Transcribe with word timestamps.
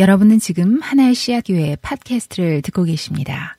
여러분은 0.00 0.38
지금 0.38 0.80
하나의 0.80 1.14
씨앗 1.14 1.44
교회 1.46 1.76
팟캐스트를 1.76 2.62
듣고 2.62 2.84
계십니다. 2.84 3.58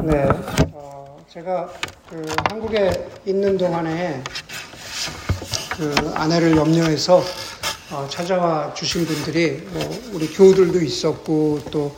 네, 0.00 0.28
어, 0.70 1.18
제가 1.28 1.72
그 2.08 2.24
한국에 2.48 3.08
있는 3.26 3.58
동안에 3.58 4.22
그 5.76 6.12
아내를 6.14 6.56
염려해서 6.56 7.20
어, 7.90 8.06
찾아와 8.08 8.72
주신 8.74 9.04
분들이 9.04 9.60
뭐 9.72 10.12
우리 10.12 10.28
교우들도 10.28 10.80
있었고 10.80 11.62
또, 11.72 11.96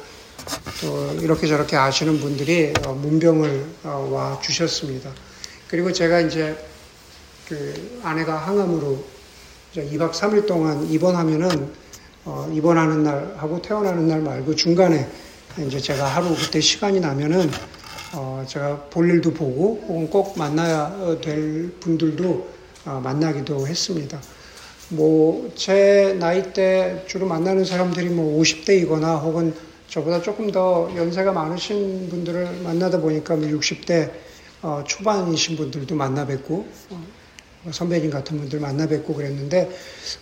또 0.80 1.12
이렇게 1.20 1.46
저렇게 1.46 1.76
아시는 1.76 2.20
분들이 2.20 2.72
어, 2.86 2.94
문병을 2.94 3.66
어, 3.84 4.08
와 4.10 4.40
주셨습니다. 4.40 5.10
그리고 5.68 5.92
제가 5.92 6.20
이제 6.20 6.56
그 7.46 8.00
아내가 8.02 8.38
항암으로 8.38 9.04
2박 9.74 10.12
3일 10.12 10.46
동안 10.46 10.90
입원하면은 10.90 11.83
어, 12.24 12.50
입원하는 12.52 13.02
날 13.02 13.34
하고 13.36 13.60
태어나는 13.60 14.08
날 14.08 14.20
말고 14.20 14.54
중간에 14.54 15.06
이제 15.66 15.78
제가 15.78 16.06
하루 16.06 16.34
그때 16.34 16.60
시간이 16.60 17.00
나면은 17.00 17.50
어, 18.14 18.44
제가 18.48 18.86
볼 18.90 19.10
일도 19.10 19.34
보고 19.34 19.84
혹은 19.88 20.08
꼭 20.08 20.38
만나야 20.38 21.18
될 21.20 21.72
분들도 21.80 22.48
어, 22.86 23.00
만나기도 23.02 23.66
했습니다. 23.66 24.20
뭐 24.90 25.50
제 25.54 26.16
나이 26.18 26.52
때 26.52 27.04
주로 27.06 27.26
만나는 27.26 27.64
사람들이 27.64 28.08
뭐 28.08 28.40
50대이거나 28.42 29.22
혹은 29.22 29.54
저보다 29.88 30.20
조금 30.22 30.50
더 30.50 30.90
연세가 30.96 31.32
많으신 31.32 32.08
분들을 32.10 32.60
만나다 32.62 32.98
보니까 33.00 33.36
뭐 33.36 33.48
60대 33.48 34.10
어, 34.62 34.82
초반이신 34.86 35.56
분들도 35.56 35.94
만나 35.94 36.26
뵙고 36.26 36.66
어, 36.90 37.70
선배님 37.70 38.10
같은 38.10 38.38
분들 38.38 38.60
만나 38.60 38.86
뵙고 38.86 39.14
그랬는데 39.14 39.70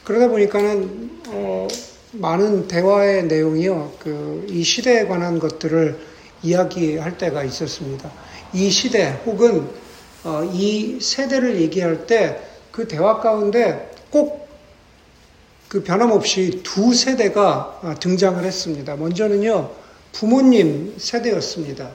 그러다 0.05 0.29
보니까는 0.29 1.23
어, 1.29 1.69
많은 2.13 2.69
대화의 2.69 3.25
내용이요, 3.25 3.95
그, 3.99 4.47
이 4.49 4.63
시대에 4.63 5.07
관한 5.07 5.39
것들을 5.39 5.99
이야기할 6.43 7.19
때가 7.19 7.45
있었습니다. 7.45 8.11
이 8.53 8.71
시대 8.71 9.19
혹은 9.25 9.69
어, 10.25 10.49
이 10.53 10.99
세대를 11.01 11.61
얘기할 11.61 12.07
때 12.07 12.53
그 12.73 12.89
대화 12.89 13.21
가운데 13.21 13.91
꼭 14.11 14.43
그 15.73 15.83
변함없이 15.83 16.61
두 16.63 16.93
세대가 16.93 17.81
어, 17.83 17.95
등장을 17.99 18.45
했습니다. 18.45 18.95
먼저는요, 18.95 19.71
부모님 20.13 20.95
세대였습니다. 20.99 21.91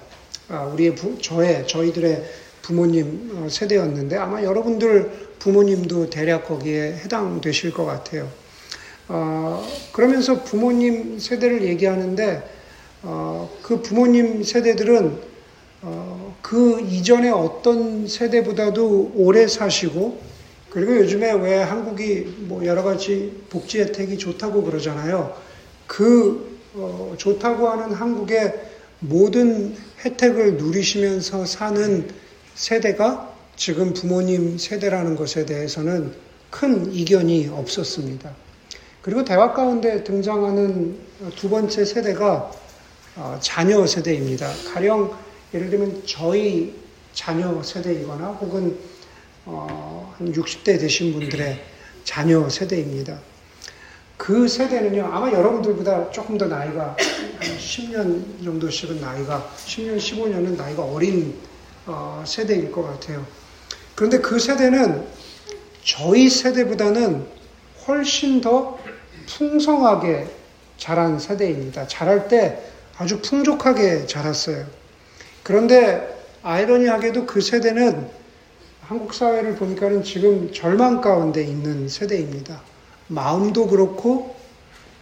아, 0.50 0.64
우리의 0.64 0.96
부, 0.96 1.22
저의, 1.22 1.68
저희들의 1.68 2.24
부모님 2.64 3.30
어, 3.36 3.48
세대였는데 3.48 4.18
아마 4.18 4.42
여러분들 4.42 5.36
부모님도 5.38 6.10
대략 6.10 6.48
거기에 6.48 6.94
해당되실 7.04 7.72
것 7.72 7.86
같아요. 7.86 8.28
어, 9.10 9.66
그러면서 9.94 10.44
부모님 10.44 11.20
세대를 11.20 11.64
얘기하는데 11.64 12.50
어, 13.04 13.50
그 13.62 13.82
부모님 13.82 14.44
세대들은 14.44 15.18
어, 15.84 16.36
그 16.42 16.82
이전에 16.82 17.30
어떤 17.30 18.08
세대보다도 18.08 19.14
오래 19.16 19.48
사시고 19.48 20.20
그리고 20.70 20.98
요즘에 20.98 21.32
왜 21.34 21.56
한국이 21.56 22.36
뭐 22.40 22.66
여러 22.66 22.84
가지 22.84 23.44
복지 23.50 23.80
혜택이 23.80 24.18
좋다고 24.18 24.64
그러잖아요. 24.64 25.36
그 25.86 26.60
어, 26.76 27.16
좋다고 27.18 27.70
하는 27.70 27.94
한국의 27.94 28.54
모든 29.00 29.76
혜택을 30.04 30.58
누리시면서 30.58 31.46
사는 31.46 32.10
세대가 32.56 33.34
지금 33.56 33.94
부모님 33.94 34.58
세대라는 34.58 35.16
것에 35.16 35.46
대해서는 35.46 36.14
큰 36.50 36.92
이견이 36.92 37.50
없었습니다. 37.52 38.47
그리고 39.08 39.24
대화 39.24 39.54
가운데 39.54 40.04
등장하는 40.04 40.98
두 41.38 41.50
번째 41.50 41.86
세대가 41.86 42.52
어, 43.16 43.38
자녀 43.40 43.88
세대입니다. 43.88 44.52
가령 44.74 45.16
예를 45.54 45.70
들면 45.70 46.04
저희 46.06 46.76
자녀 47.14 47.64
세대이거나 47.64 48.28
혹은 48.28 48.78
어, 49.46 50.14
한 50.18 50.34
60대 50.34 50.78
되신 50.78 51.14
분들의 51.14 51.58
자녀 52.04 52.50
세대입니다. 52.50 53.18
그 54.18 54.46
세대는요, 54.46 55.06
아마 55.06 55.32
여러분들보다 55.32 56.12
조금 56.12 56.38
더 56.38 56.48
나이가, 56.48 56.98
한 57.40 57.58
10년 57.58 58.44
정도씩은 58.44 59.00
나이가, 59.00 59.50
10년, 59.66 59.98
15년은 59.98 60.58
나이가 60.58 60.84
어린 60.84 61.34
어, 61.86 62.22
세대일 62.28 62.74
것 62.74 62.84
같아요. 62.84 63.26
그런데 63.96 64.20
그 64.20 64.38
세대는 64.38 65.08
저희 65.86 66.28
세대보다는 66.28 67.38
훨씬 67.88 68.42
더 68.42 68.77
풍성하게 69.28 70.28
자란 70.78 71.20
세대입니다. 71.20 71.88
자랄 71.88 72.28
때 72.28 72.60
아주 72.98 73.22
풍족하게 73.22 74.08
자랐어요. 74.08 74.66
그런데 75.44 76.18
아이러니하게도 76.44 77.26
그 77.26 77.42
세대는 77.42 78.10
한국 78.82 79.14
사회를 79.14 79.56
보니까는 79.56 80.04
지금 80.04 80.52
절망 80.54 81.02
가운데 81.02 81.44
있는 81.44 81.90
세대입니다. 81.90 82.62
마음도 83.08 83.68
그렇고, 83.68 84.36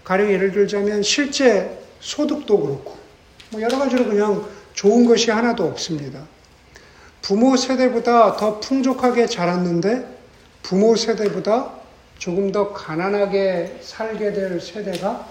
가령 0.04 0.32
예를 0.32 0.52
들자면 0.52 1.04
실제 1.04 1.80
소득도 2.00 2.60
그렇고, 2.60 2.98
뭐 3.52 3.62
여러 3.62 3.78
가지로 3.78 4.06
그냥 4.06 4.44
좋은 4.74 5.06
것이 5.06 5.30
하나도 5.30 5.66
없습니다. 5.66 6.20
부모 7.22 7.56
세대보다 7.58 8.38
더 8.38 8.60
풍족하게 8.60 9.28
자랐는데, 9.28 10.06
부모 10.64 10.96
세대보다 10.96 11.72
조금 12.26 12.52
더 12.52 12.74
가난하게 12.74 13.82
살게 13.84 14.34
될 14.34 14.60
세대가 14.60 15.30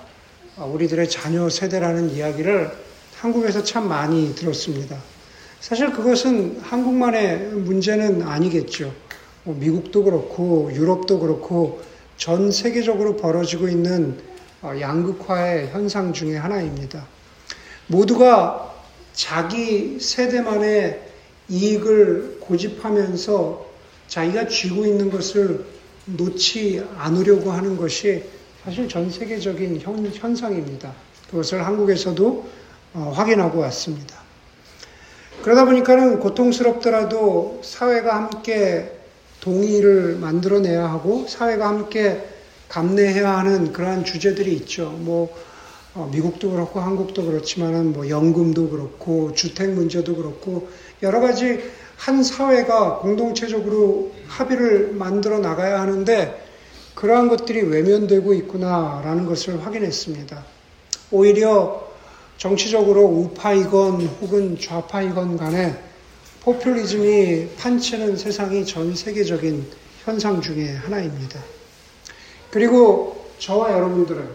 우리들의 0.56 1.10
자녀 1.10 1.48
세대라는 1.48 2.10
이야기를 2.10 2.70
한국에서 3.16 3.64
참 3.64 3.88
많이 3.88 4.32
들었습니다. 4.36 4.96
사실 5.58 5.90
그것은 5.90 6.60
한국만의 6.60 7.48
문제는 7.48 8.22
아니겠죠. 8.22 8.94
뭐 9.42 9.56
미국도 9.56 10.04
그렇고 10.04 10.70
유럽도 10.72 11.18
그렇고 11.18 11.82
전 12.16 12.52
세계적으로 12.52 13.16
벌어지고 13.16 13.66
있는 13.66 14.16
어, 14.62 14.74
양극화의 14.78 15.70
현상 15.70 16.12
중의 16.12 16.38
하나입니다. 16.38 17.08
모두가 17.88 18.72
자기 19.14 19.98
세대만의 19.98 21.02
이익을 21.48 22.38
고집하면서 22.38 23.66
자기가 24.06 24.46
쥐고 24.46 24.86
있는 24.86 25.10
것을 25.10 25.74
놓지 26.06 26.84
않으려고 26.96 27.52
하는 27.52 27.76
것이 27.76 28.24
사실 28.64 28.88
전 28.88 29.10
세계적인 29.10 29.80
현, 29.80 30.36
상입니다 30.36 30.92
그것을 31.30 31.66
한국에서도 31.66 32.48
어, 32.94 33.12
확인하고 33.14 33.58
왔습니다. 33.60 34.22
그러다 35.42 35.64
보니까는 35.64 36.20
고통스럽더라도 36.20 37.60
사회가 37.64 38.14
함께 38.14 38.90
동의를 39.40 40.16
만들어내야 40.16 40.88
하고 40.88 41.26
사회가 41.26 41.68
함께 41.68 42.24
감내해야 42.68 43.38
하는 43.38 43.72
그러한 43.72 44.04
주제들이 44.04 44.54
있죠. 44.54 44.90
뭐 44.90 45.36
어, 45.94 46.08
미국도 46.12 46.50
그렇고 46.50 46.80
한국도 46.80 47.24
그렇지만은 47.24 47.92
뭐 47.92 48.08
연금도 48.08 48.70
그렇고 48.70 49.32
주택 49.34 49.70
문제도 49.70 50.14
그렇고 50.16 50.68
여러 51.02 51.20
가지 51.20 51.60
한 52.04 52.22
사회가 52.22 52.98
공동체적으로 52.98 54.12
합의를 54.28 54.92
만들어 54.92 55.38
나가야 55.38 55.80
하는데 55.80 56.46
그러한 56.94 57.28
것들이 57.28 57.62
외면되고 57.62 58.34
있구나라는 58.34 59.24
것을 59.24 59.64
확인했습니다. 59.64 60.44
오히려 61.12 61.82
정치적으로 62.36 63.04
우파이건 63.04 64.02
혹은 64.20 64.60
좌파이건 64.60 65.38
간에 65.38 65.78
포퓰리즘이 66.42 67.54
판치는 67.56 68.18
세상이 68.18 68.66
전 68.66 68.94
세계적인 68.94 69.66
현상 70.04 70.42
중의 70.42 70.76
하나입니다. 70.76 71.40
그리고 72.50 73.30
저와 73.38 73.72
여러분들은 73.72 74.28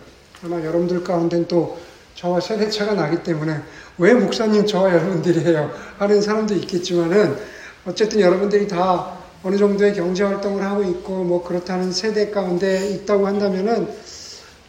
아마 0.44 0.60
여러분들 0.60 1.04
가운데는 1.04 1.48
또 1.48 1.78
저와 2.16 2.40
세대차가 2.40 2.96
나기 2.96 3.22
때문에 3.22 3.60
왜 4.00 4.16
목사님 4.16 4.66
저와 4.66 4.92
여러분들이 4.92 5.42
해요? 5.42 5.72
하는 6.00 6.20
사람도 6.20 6.56
있겠지만은 6.56 7.59
어쨌든 7.90 8.20
여러분들이 8.20 8.68
다 8.68 9.18
어느 9.42 9.58
정도의 9.58 9.96
경제 9.96 10.24
활동을 10.24 10.64
하고 10.64 10.84
있고 10.84 11.24
뭐 11.24 11.44
그렇다는 11.44 11.92
세대 11.92 12.30
가운데 12.30 12.88
있다고 12.92 13.26
한다면은 13.26 13.90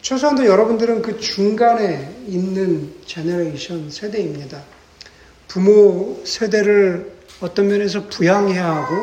최소한도 0.01 0.47
여러분들은 0.47 1.03
그 1.03 1.21
중간에 1.21 2.23
있는 2.27 2.95
generation 3.05 3.91
세대입니다. 3.91 4.63
부모 5.49 6.19
세대를 6.25 7.13
어떤 7.43 7.69
면에서 7.69 8.09
부양해야 8.09 8.77
하고 8.77 8.95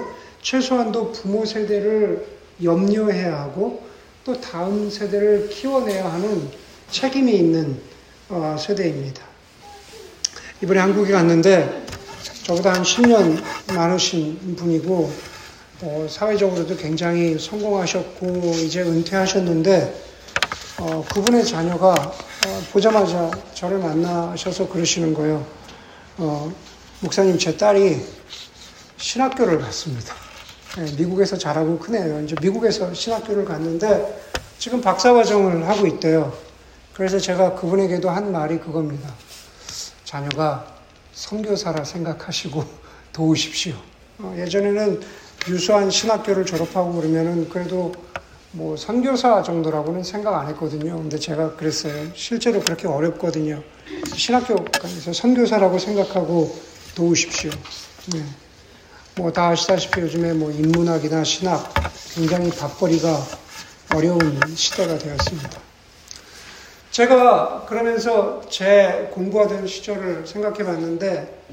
최소한도 0.41 1.11
부모 1.11 1.45
세대를 1.45 2.25
염려해야 2.63 3.39
하고 3.39 3.85
또 4.25 4.41
다음 4.41 4.89
세대를 4.89 5.49
키워내야 5.49 6.11
하는 6.11 6.49
책임이 6.89 7.35
있는 7.35 7.77
어, 8.29 8.55
세대입니다. 8.59 9.21
이번에 10.63 10.79
한국에 10.79 11.11
갔는데 11.11 11.86
저보다 12.47 12.71
한 12.75 12.81
10년 12.81 13.43
많으신 13.75 14.55
분이고 14.55 15.11
어, 15.81 16.07
사회적으로도 16.09 16.77
굉장히 16.77 17.37
성공하셨고 17.37 18.53
이제 18.63 18.83
은퇴하셨는데 18.83 20.03
어, 20.79 21.03
그분의 21.11 21.45
자녀가 21.45 21.89
어, 21.89 22.63
보자마자 22.71 23.29
저를 23.53 23.79
만나셔서 23.79 24.69
그러시는 24.69 25.13
거예요. 25.13 25.45
어, 26.19 26.49
목사님, 27.01 27.37
제 27.37 27.57
딸이 27.57 28.01
신학교를 28.95 29.59
갔습니다. 29.59 30.15
네, 30.77 30.89
미국에서 30.97 31.37
자라고 31.37 31.77
크네요. 31.77 32.21
이제 32.21 32.33
미국에서 32.41 32.93
신학교를 32.93 33.43
갔는데 33.43 34.23
지금 34.57 34.79
박사과정을 34.79 35.67
하고 35.67 35.85
있대요. 35.85 36.31
그래서 36.93 37.19
제가 37.19 37.55
그분에게도 37.55 38.09
한 38.09 38.31
말이 38.31 38.57
그겁니다. 38.57 39.13
자녀가 40.05 40.76
선교사라 41.17 41.83
생각하시고 41.83 42.63
도우십시오. 43.11 43.73
어, 44.19 44.35
예전에는 44.37 45.01
유수한 45.49 45.89
신학교를 45.89 46.45
졸업하고 46.45 46.93
그러면은 46.93 47.49
그래도 47.49 47.91
뭐 48.51 48.77
선교사 48.77 49.41
정도라고는 49.41 50.03
생각 50.03 50.39
안 50.39 50.47
했거든요. 50.49 50.95
근데 50.97 51.17
제가 51.17 51.55
그랬어요. 51.55 52.11
실제로 52.15 52.59
그렇게 52.59 52.87
어렵거든요. 52.87 53.63
신학교에서 54.15 55.13
선교사라고 55.13 55.79
생각하고 55.79 56.55
도우십시오. 56.95 57.51
네. 58.13 58.23
뭐다 59.15 59.49
아시다시피 59.49 60.01
요즘에 60.01 60.33
뭐 60.33 60.51
인문학이나 60.51 61.23
신학 61.23 61.73
굉장히 62.13 62.51
밥벌이가 62.51 63.25
어려운 63.95 64.39
시대가 64.55 64.97
되었습니다. 64.97 65.67
제가 66.97 67.65
그러면서 67.69 68.41
제 68.49 69.11
공부하던 69.13 69.67
시절을 69.67 70.25
생각해 70.25 70.63
봤는데 70.63 71.43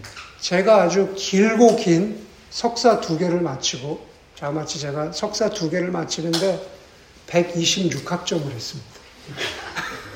제가 0.41 0.85
아주 0.85 1.12
길고 1.14 1.76
긴 1.76 2.19
석사 2.49 3.02
두 3.02 3.19
개를 3.19 3.43
마치고 3.43 4.00
자 4.35 4.50
마치 4.50 4.79
제가 4.79 5.12
석사 5.12 5.50
두 5.50 5.69
개를 5.69 5.91
마치는데 5.91 6.67
126학점을 7.26 8.50
했습니다. 8.50 8.88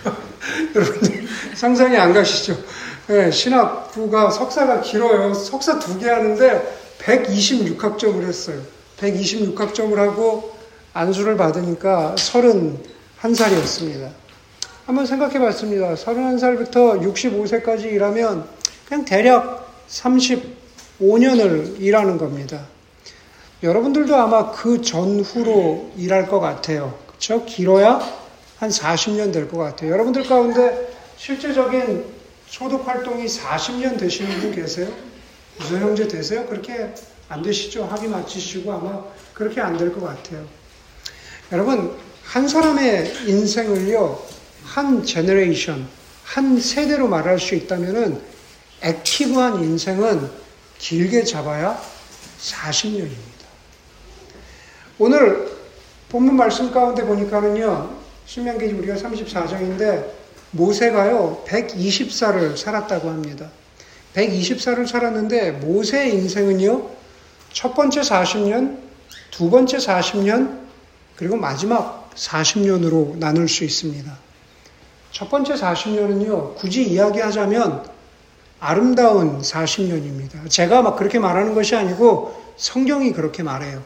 여러분들 0.75 1.29
상상이 1.55 1.99
안 1.99 2.15
가시죠? 2.15 2.57
네, 3.09 3.31
신학부가 3.31 4.31
석사가 4.31 4.81
길어요. 4.81 5.35
석사 5.35 5.79
두 5.79 5.99
개 5.99 6.09
하는데 6.09 6.79
126학점을 7.01 8.27
했어요. 8.27 8.63
126학점을 8.99 9.95
하고 9.95 10.57
안수를 10.95 11.37
받으니까 11.37 12.15
31살이었습니다. 12.17 14.28
한번 14.88 15.05
생각해 15.05 15.38
봤습니다. 15.38 15.93
31살부터 15.96 17.02
65세까지 17.02 17.93
일하면 17.93 18.49
그냥 18.88 19.05
대략 19.05 19.70
35년을 19.90 21.79
일하는 21.79 22.17
겁니다. 22.17 22.62
여러분들도 23.62 24.17
아마 24.17 24.50
그 24.50 24.81
전후로 24.81 25.93
일할 25.99 26.26
것 26.26 26.40
같아요. 26.40 26.99
그렇죠? 27.06 27.44
길어야 27.44 28.00
한 28.58 28.70
40년 28.70 29.31
될 29.31 29.46
것 29.50 29.58
같아요. 29.58 29.90
여러분들 29.90 30.23
가운데 30.25 30.88
실제적인 31.19 32.06
소득 32.46 32.88
활동이 32.88 33.26
40년 33.26 33.99
되시는 33.99 34.40
분 34.40 34.52
계세요? 34.52 34.88
무슨 35.58 35.82
형제 35.82 36.08
되세요? 36.08 36.46
그렇게 36.46 36.94
안 37.29 37.43
되시죠? 37.43 37.85
학위 37.85 38.08
마치시고 38.08 38.73
아마 38.73 39.05
그렇게 39.35 39.61
안 39.61 39.76
될 39.76 39.93
것 39.93 40.00
같아요. 40.00 40.46
여러분, 41.52 41.94
한 42.25 42.49
사람의 42.49 43.12
인생을요, 43.26 44.38
한 44.69 45.03
generation, 45.03 45.89
한 46.25 46.61
세대로 46.61 47.09
말할 47.09 47.41
수 47.41 47.55
있다면은 47.55 48.20
active한 48.83 49.65
인생은 49.65 50.31
길게 50.76 51.25
잡아야 51.25 51.81
40년입니다. 52.38 53.49
오늘 54.99 55.49
본문 56.11 56.37
말씀 56.37 56.70
가운데 56.70 57.03
보니까는요, 57.03 57.97
신명기 58.26 58.67
우리가 58.67 58.94
34장인데 58.97 60.11
모세가요, 60.50 61.44
120살을 61.47 62.56
살았다고 62.56 63.09
합니다. 63.09 63.50
120살을 64.14 64.87
살았는데 64.87 65.53
모세의 65.53 66.14
인생은요, 66.14 66.91
첫 67.53 67.75
번째 67.75 68.03
40년, 68.03 68.79
두 69.31 69.49
번째 69.49 69.79
40년, 69.79 70.61
그리고 71.17 71.37
마지막 71.37 72.11
40년으로 72.14 73.17
나눌 73.17 73.49
수 73.49 73.64
있습니다. 73.64 74.28
첫 75.13 75.31
번째 75.31 75.55
40년은요, 75.55 76.55
굳이 76.57 76.83
이야기하자면 76.85 77.85
아름다운 78.61 79.41
40년입니다. 79.41 80.49
제가 80.51 80.83
막 80.83 80.97
그렇게 80.97 81.19
말하는 81.19 81.55
것이 81.55 81.77
아니고 81.77 82.35
성경이 82.57 83.13
그렇게 83.13 83.43
말해요. 83.43 83.83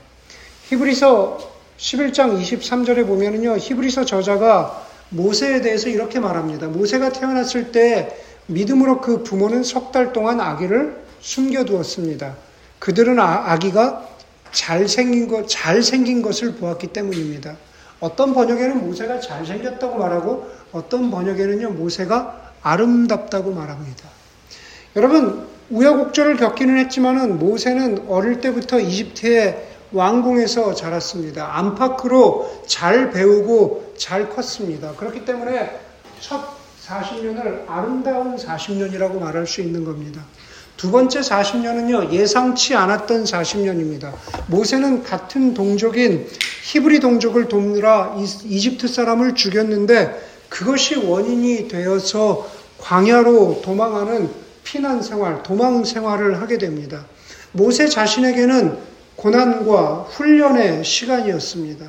히브리서 0.69 1.39
11장 1.79 2.41
23절에 2.41 3.07
보면은요, 3.07 3.57
히브리서 3.59 4.05
저자가 4.05 4.87
모세에 5.11 5.61
대해서 5.61 5.89
이렇게 5.89 6.21
말합니다. 6.21 6.69
모세가 6.69 7.11
태어났을 7.13 7.73
때 7.73 8.17
믿음으로 8.47 9.01
그 9.01 9.23
부모는 9.23 9.63
석 9.63 9.93
달 9.93 10.13
동안 10.13 10.41
아기를 10.41 11.03
숨겨두었습니다. 11.21 12.35
그들은 12.79 13.21
아, 13.21 13.53
아기가 13.53 14.09
잘생긴 14.53 15.29
것, 15.29 15.47
잘생긴 15.49 16.23
것을 16.23 16.55
보았기 16.55 16.89
때문입니다. 16.89 17.57
어떤 18.02 18.34
번역에는 18.34 18.84
모세가 18.84 19.20
잘생겼다고 19.20 19.96
말하고 19.96 20.50
어떤 20.72 21.10
번역에는요, 21.12 21.70
모세가 21.70 22.54
아름답다고 22.60 23.52
말합니다. 23.52 24.08
여러분, 24.96 25.46
우여곡절을 25.70 26.37
겪기는 26.37 26.78
했지만은 26.78 27.38
모세는 27.38 28.06
어릴 28.08 28.40
때부터 28.40 28.81
이집트의 28.81 29.69
왕궁에서 29.93 30.75
자랐습니다. 30.75 31.56
안팎으로 31.56 32.64
잘 32.66 33.12
배우고 33.12 33.94
잘 33.96 34.28
컸습니다. 34.28 34.93
그렇기 34.96 35.25
때문에 35.25 35.81
첫 36.19 36.40
40년을 36.84 37.69
아름다운 37.69 38.37
40년이라고 38.37 39.20
말할 39.20 39.46
수 39.46 39.60
있는 39.60 39.84
겁니다. 39.84 40.25
두 40.77 40.91
번째 40.91 41.21
40년은요, 41.21 42.13
예상치 42.13 42.75
않았던 42.75 43.25
40년입니다. 43.25 44.13
모세는 44.49 45.05
같은 45.05 45.55
동족인 45.55 46.27
히브리 46.65 47.01
동족을 47.01 47.49
돕느라 47.49 48.17
이집트 48.19 48.89
사람을 48.89 49.35
죽였는데 49.35 50.21
그것이 50.49 50.97
원인이 50.97 51.69
되어서 51.69 52.49
광야로 52.79 53.63
도망하는 53.63 54.29
피난 54.65 55.03
생활, 55.03 55.43
도망 55.43 55.85
생활을 55.85 56.41
하게 56.41 56.59
됩니다. 56.59 57.07
모세 57.53 57.87
자신에게는 57.89 58.79
고난과 59.17 60.07
훈련의 60.11 60.85
시간이었습니다. 60.85 61.87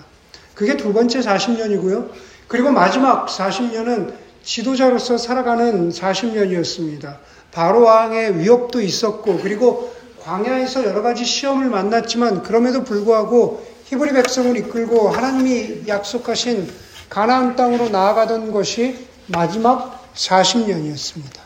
그게 0.53 0.77
두 0.77 0.93
번째 0.93 1.19
40년이고요. 1.19 2.09
그리고 2.47 2.71
마지막 2.71 3.27
40년은 3.27 4.13
지도자로서 4.43 5.17
살아가는 5.17 5.89
40년이었습니다. 5.89 7.17
바로 7.53 7.83
왕의 7.83 8.39
위협도 8.39 8.81
있었고 8.81 9.39
그리고 9.41 9.93
광야에서 10.23 10.85
여러 10.85 11.01
가지 11.01 11.23
시험을 11.23 11.67
만났지만 11.67 12.43
그럼에도 12.43 12.83
불구하고 12.83 13.65
히브리 13.85 14.13
백성을 14.13 14.55
이끌고 14.57 15.09
하나님이 15.09 15.87
약속하신 15.87 16.69
가나안 17.09 17.55
땅으로 17.55 17.89
나아가던 17.89 18.51
것이 18.51 19.07
마지막 19.27 20.11
40년이었습니다. 20.15 21.43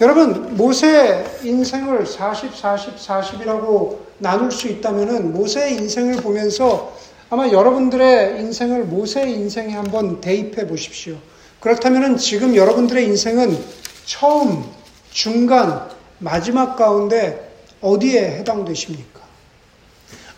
여러분 0.00 0.56
모세의 0.56 1.26
인생을 1.42 2.06
40, 2.06 2.56
40, 2.56 2.96
40이라고 2.96 3.98
나눌 4.18 4.50
수 4.50 4.68
있다면 4.68 5.32
모세의 5.32 5.74
인생을 5.74 6.16
보면서 6.16 6.96
아마 7.28 7.48
여러분들의 7.50 8.40
인생을 8.40 8.84
모세의 8.84 9.32
인생에 9.32 9.74
한번 9.74 10.20
대입해 10.20 10.66
보십시오. 10.66 11.16
그렇다면 11.60 12.16
지금 12.16 12.56
여러분들의 12.56 13.04
인생은 13.04 13.58
처음, 14.06 14.64
중간, 15.12 15.88
마지막 16.18 16.76
가운데 16.76 17.52
어디에 17.80 18.38
해당되십니까? 18.38 19.20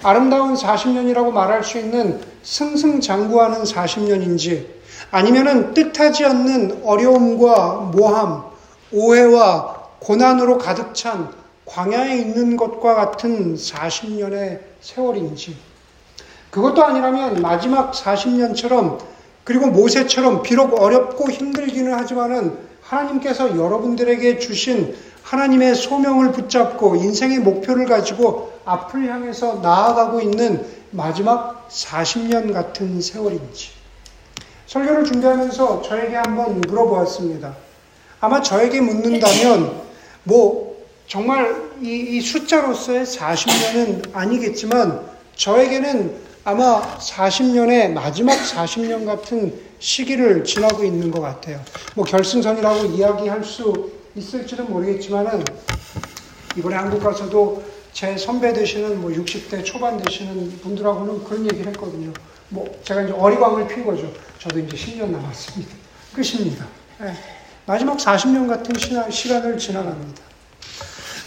아름다운 0.02 0.54
40년이라고 0.54 1.30
말할 1.30 1.64
수 1.64 1.78
있는 1.78 2.20
승승장구하는 2.42 3.62
40년인지 3.62 4.66
아니면은 5.10 5.72
뜻하지 5.72 6.24
않는 6.26 6.82
어려움과 6.84 7.90
모함, 7.92 8.44
오해와 8.92 9.88
고난으로 10.00 10.58
가득 10.58 10.94
찬 10.94 11.32
광야에 11.64 12.18
있는 12.18 12.56
것과 12.56 12.94
같은 12.94 13.54
40년의 13.54 14.60
세월인지 14.80 15.56
그것도 16.50 16.84
아니라면 16.84 17.40
마지막 17.40 17.92
40년처럼 17.92 18.98
그리고 19.44 19.66
모세처럼 19.68 20.42
비록 20.42 20.80
어렵고 20.80 21.30
힘들기는 21.30 21.92
하지만은 21.94 22.58
하나님께서 22.94 23.56
여러분들에게 23.56 24.38
주신 24.38 24.94
하나님의 25.22 25.74
소명을 25.74 26.32
붙잡고 26.32 26.96
인생의 26.96 27.40
목표를 27.40 27.86
가지고 27.86 28.52
앞을 28.64 29.08
향해서 29.08 29.56
나아가고 29.56 30.20
있는 30.20 30.64
마지막 30.90 31.68
40년 31.68 32.52
같은 32.52 33.00
세월인지. 33.00 33.70
설교를 34.66 35.04
준비하면서 35.04 35.82
저에게 35.82 36.16
한번 36.16 36.60
물어보았습니다. 36.60 37.56
아마 38.20 38.40
저에게 38.40 38.80
묻는다면, 38.80 39.82
뭐, 40.22 40.74
정말 41.06 41.70
이, 41.82 42.16
이 42.16 42.20
숫자로서의 42.20 43.04
40년은 43.04 44.14
아니겠지만, 44.14 45.00
저에게는 45.36 46.14
아마 46.44 46.80
40년의 46.98 47.92
마지막 47.92 48.34
40년 48.36 49.04
같은 49.04 49.52
시기를 49.84 50.44
지나고 50.44 50.82
있는 50.82 51.10
것 51.10 51.20
같아요. 51.20 51.60
뭐 51.94 52.06
결승선이라고 52.06 52.86
이야기할 52.86 53.44
수 53.44 53.92
있을지는 54.16 54.70
모르겠지만은 54.70 55.44
이번에 56.56 56.74
한국 56.74 57.02
가서도 57.02 57.62
제 57.92 58.16
선배 58.16 58.54
되시는 58.54 59.02
뭐 59.02 59.10
60대 59.10 59.62
초반 59.62 59.98
되시는 59.98 60.58
분들하고는 60.62 61.24
그런 61.24 61.44
얘기를 61.44 61.66
했거든요. 61.66 62.14
뭐 62.48 62.80
제가 62.82 63.02
이제 63.02 63.12
어리광을 63.12 63.68
핀 63.68 63.84
거죠. 63.84 64.10
저도 64.38 64.58
이제 64.58 64.74
10년 64.74 65.10
남았습니다. 65.10 65.74
끝입니다. 66.14 66.66
네. 67.00 67.12
마지막 67.66 67.98
40년 67.98 68.48
같은 68.48 68.74
시간을 69.10 69.58
지나갑니다. 69.58 70.22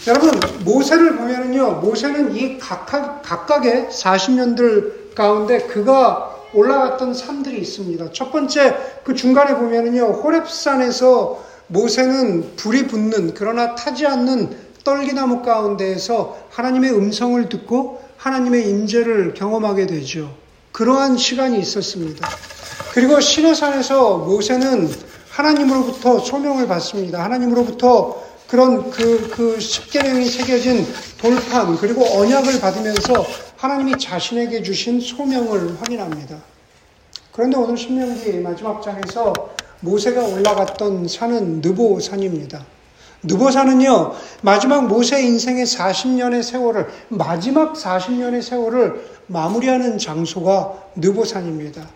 여러분 0.08 0.40
모세를 0.64 1.16
보면은요. 1.16 1.74
모세는 1.74 2.34
이 2.34 2.58
각각, 2.58 3.22
각각의 3.22 3.86
40년들 3.90 5.14
가운데 5.14 5.58
그가 5.58 6.37
올라갔던 6.52 7.14
산들이 7.14 7.58
있습니다. 7.58 8.12
첫 8.12 8.32
번째 8.32 8.76
그 9.04 9.14
중간에 9.14 9.54
보면은요. 9.54 10.22
호랩산에서 10.22 11.36
모세는 11.68 12.56
불이 12.56 12.86
붙는 12.86 13.34
그러나 13.34 13.74
타지 13.74 14.06
않는 14.06 14.56
떨기나무 14.84 15.42
가운데에서 15.42 16.38
하나님의 16.50 16.92
음성을 16.92 17.48
듣고 17.48 18.02
하나님의 18.16 18.68
임재를 18.70 19.34
경험하게 19.34 19.86
되죠. 19.86 20.34
그러한 20.72 21.16
시간이 21.16 21.58
있었습니다. 21.58 22.28
그리고 22.92 23.20
시내산에서 23.20 24.18
모세는 24.18 24.88
하나님으로부터 25.30 26.18
소명을 26.20 26.66
받습니다. 26.66 27.22
하나님으로부터 27.22 28.27
그런 28.48 28.90
그, 28.90 29.28
그 29.28 29.60
십계명이 29.60 30.24
새겨진 30.24 30.86
돌판, 31.18 31.76
그리고 31.76 32.04
언약을 32.04 32.60
받으면서 32.60 33.24
하나님이 33.56 33.98
자신에게 33.98 34.62
주신 34.62 35.00
소명을 35.00 35.80
확인합니다. 35.80 36.38
그런데 37.32 37.58
오늘 37.58 37.76
신명기 37.76 38.38
마지막 38.38 38.82
장에서 38.82 39.32
모세가 39.80 40.24
올라갔던 40.24 41.06
산은 41.06 41.60
느보산입니다. 41.60 42.64
느보산은요, 43.22 44.12
마지막 44.40 44.86
모세 44.86 45.20
인생의 45.22 45.66
40년의 45.66 46.42
세월을, 46.42 46.88
마지막 47.08 47.74
40년의 47.74 48.42
세월을 48.42 49.04
마무리하는 49.26 49.98
장소가 49.98 50.72
느보산입니다. 50.96 51.86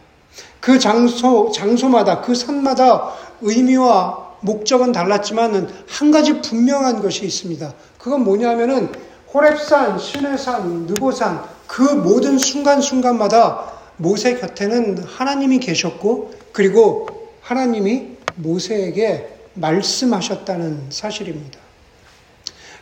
그 0.60 0.78
장소, 0.78 1.50
장소마다, 1.50 2.20
그 2.20 2.34
산마다 2.34 3.14
의미와 3.40 4.31
목적은 4.42 4.92
달랐지만 4.92 5.68
한 5.88 6.10
가지 6.10 6.40
분명한 6.40 7.00
것이 7.00 7.24
있습니다. 7.24 7.72
그건 7.98 8.24
뭐냐면은 8.24 8.90
호랩산, 9.32 9.98
시내산, 9.98 10.86
느보산, 10.86 11.42
그 11.66 11.82
모든 11.82 12.36
순간순간마다 12.38 13.72
모세 13.96 14.34
곁에는 14.34 15.04
하나님이 15.04 15.58
계셨고, 15.58 16.34
그리고 16.52 17.08
하나님이 17.40 18.08
모세에게 18.34 19.28
말씀하셨다는 19.54 20.86
사실입니다. 20.90 21.58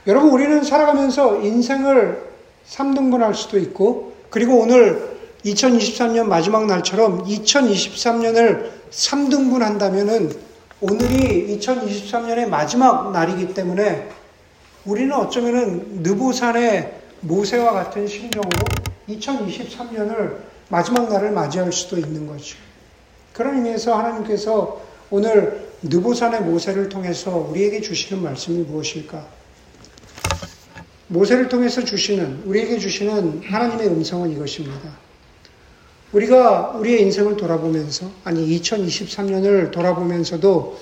여러분, 0.07 0.31
우리는 0.31 0.65
살아가면서 0.65 1.41
인생을 1.41 2.31
3등분할 2.69 3.35
수도 3.35 3.59
있고, 3.59 4.15
그리고 4.31 4.59
오늘 4.59 5.19
2023년 5.45 6.25
마지막 6.25 6.67
날처럼 6.67 7.25
2023년을 7.27 8.71
3등분 8.91 9.61
한다면은 9.61 10.50
오늘이 10.83 11.59
2023년의 11.59 12.49
마지막 12.49 13.13
날이기 13.13 13.53
때문에 13.53 14.09
우리는 14.87 15.15
어쩌면은 15.15 16.03
느보산의 16.03 17.01
모세와 17.21 17.73
같은 17.73 18.07
심정으로 18.07 18.51
2023년을 19.07 20.39
마지막 20.71 21.13
날을 21.13 21.33
맞이할 21.33 21.71
수도 21.71 21.99
있는 21.99 22.27
거죠. 22.27 22.57
그런 23.35 23.57
의미에서 23.57 23.99
하나님께서 23.99 24.81
오늘 25.11 25.69
느보산의 25.83 26.43
모세를 26.43 26.89
통해서 26.89 27.37
우리에게 27.37 27.83
주시는 27.83 28.23
말씀이 28.23 28.63
무엇일까? 28.63 29.27
모세를 31.09 31.49
통해서 31.49 31.85
주시는, 31.85 32.45
우리에게 32.47 32.79
주시는 32.79 33.43
하나님의 33.45 33.89
음성은 33.89 34.31
이것입니다. 34.31 35.10
우리가 36.13 36.71
우리의 36.71 37.03
인생을 37.03 37.37
돌아보면서, 37.37 38.11
아니, 38.25 38.47
2023년을 38.59 39.71
돌아보면서도 39.71 40.79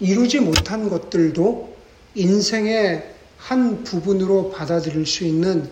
이루지 0.00 0.40
못한 0.40 0.88
것들도 0.88 1.76
인생의 2.14 3.14
한 3.36 3.84
부분으로 3.84 4.50
받아들일 4.50 5.04
수 5.06 5.24
있는 5.24 5.68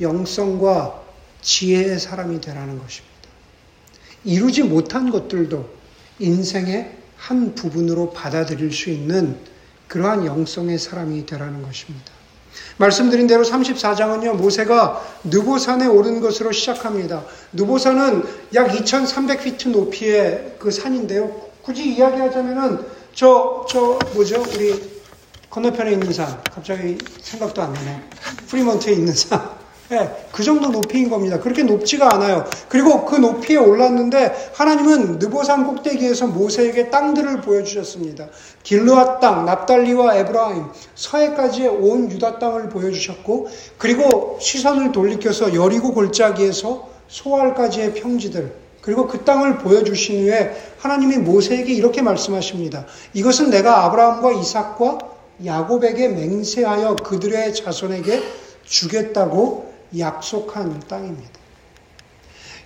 영성과 0.00 1.02
지혜의 1.42 1.98
사람이 1.98 2.40
되라는 2.40 2.78
것입니다. 2.78 3.16
이루지 4.24 4.62
못한 4.62 5.10
것들도 5.10 5.68
인생의 6.20 6.96
한 7.16 7.54
부분으로 7.54 8.12
받아들일 8.12 8.72
수 8.72 8.90
있는 8.90 9.36
그러한 9.88 10.26
영성의 10.26 10.78
사람이 10.78 11.26
되라는 11.26 11.62
것입니다. 11.62 12.17
말씀드린 12.76 13.26
대로 13.26 13.44
34장은요, 13.44 14.36
모세가 14.36 15.04
느보산에 15.24 15.86
오른 15.86 16.20
것으로 16.20 16.52
시작합니다. 16.52 17.24
느보산은 17.52 18.24
약 18.54 18.68
2300피트 18.68 19.70
높이의 19.70 20.56
그 20.58 20.70
산인데요. 20.70 21.48
굳이 21.62 21.94
이야기하자면은, 21.94 22.86
저, 23.14 23.66
저, 23.68 23.98
뭐죠? 24.14 24.42
우리 24.54 25.00
건너편에 25.50 25.92
있는 25.92 26.12
산. 26.12 26.40
갑자기 26.44 26.98
생각도 27.20 27.62
안 27.62 27.72
나네. 27.72 28.02
프리먼트에 28.48 28.92
있는 28.92 29.12
산. 29.12 29.57
네, 29.90 30.26
그 30.32 30.42
정도 30.42 30.68
높이인 30.68 31.08
겁니다. 31.08 31.40
그렇게 31.40 31.62
높지가 31.62 32.14
않아요. 32.14 32.44
그리고 32.68 33.06
그 33.06 33.16
높이에 33.16 33.56
올랐는데 33.56 34.50
하나님은 34.52 35.18
느보산 35.18 35.66
꼭대기에서 35.66 36.26
모세에게 36.26 36.90
땅들을 36.90 37.40
보여주셨습니다. 37.40 38.26
길르앗 38.62 39.20
땅, 39.20 39.46
납달리와 39.46 40.16
에브라임, 40.16 40.66
서해까지의 40.94 41.68
온 41.68 42.10
유다 42.10 42.38
땅을 42.38 42.68
보여주셨고 42.68 43.48
그리고 43.78 44.38
시선을 44.42 44.92
돌리켜서 44.92 45.54
여리고 45.54 45.94
골짜기에서 45.94 46.88
소알까지의 47.08 47.94
평지들 47.94 48.52
그리고 48.82 49.06
그 49.06 49.24
땅을 49.24 49.56
보여주신 49.58 50.24
후에 50.24 50.54
하나님이 50.80 51.16
모세에게 51.16 51.72
이렇게 51.72 52.02
말씀하십니다. 52.02 52.84
이것은 53.14 53.48
내가 53.48 53.84
아브라함과 53.84 54.32
이삭과 54.32 54.98
야곱에게 55.46 56.08
맹세하여 56.08 56.96
그들의 56.96 57.54
자손에게 57.54 58.22
주겠다고 58.64 59.67
약속한 59.96 60.80
땅입니다. 60.88 61.38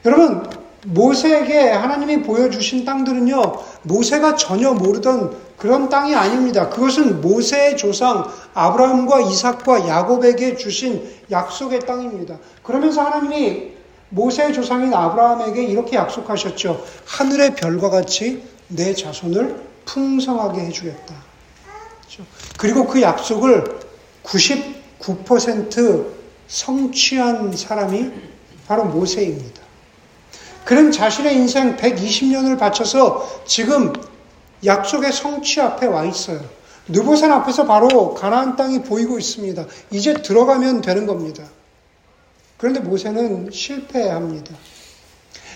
여러분, 0.05 0.50
모세에게 0.87 1.71
하나님이 1.71 2.23
보여주신 2.23 2.85
땅들은요, 2.85 3.41
모세가 3.83 4.35
전혀 4.35 4.73
모르던 4.73 5.37
그런 5.57 5.88
땅이 5.88 6.14
아닙니다. 6.14 6.69
그것은 6.69 7.21
모세의 7.21 7.76
조상 7.76 8.29
아브라함과 8.52 9.21
이삭과 9.21 9.87
야곱에게 9.87 10.57
주신 10.57 11.09
약속의 11.31 11.81
땅입니다. 11.81 12.38
그러면서 12.64 13.02
하나님이 13.02 13.75
모세의 14.09 14.52
조상인 14.52 14.93
아브라함에게 14.93 15.62
이렇게 15.62 15.97
약속하셨죠. 15.97 16.85
하늘의 17.07 17.55
별과 17.55 17.91
같이 17.91 18.43
내 18.67 18.93
자손을 18.93 19.62
풍성하게 19.85 20.62
해주겠다. 20.62 21.14
그렇죠? 22.00 22.25
그리고 22.59 22.87
그 22.87 23.00
약속을 23.00 23.79
99% 24.25 26.22
성취한 26.52 27.56
사람이 27.56 28.12
바로 28.68 28.85
모세입니다. 28.85 29.62
그는 30.64 30.92
자신의 30.92 31.35
인생 31.35 31.76
120년을 31.76 32.59
바쳐서 32.59 33.42
지금 33.47 33.92
약속의 34.64 35.12
성취 35.12 35.61
앞에 35.61 35.87
와 35.87 36.04
있어요. 36.04 36.40
느보산 36.88 37.32
앞에서 37.32 37.64
바로 37.64 38.14
가나안 38.14 38.56
땅이 38.56 38.82
보이고 38.82 39.18
있습니다. 39.18 39.64
이제 39.90 40.14
들어가면 40.14 40.82
되는 40.82 41.06
겁니다. 41.06 41.42
그런데 42.59 42.80
모세는 42.80 43.50
실패합니다. 43.50 44.54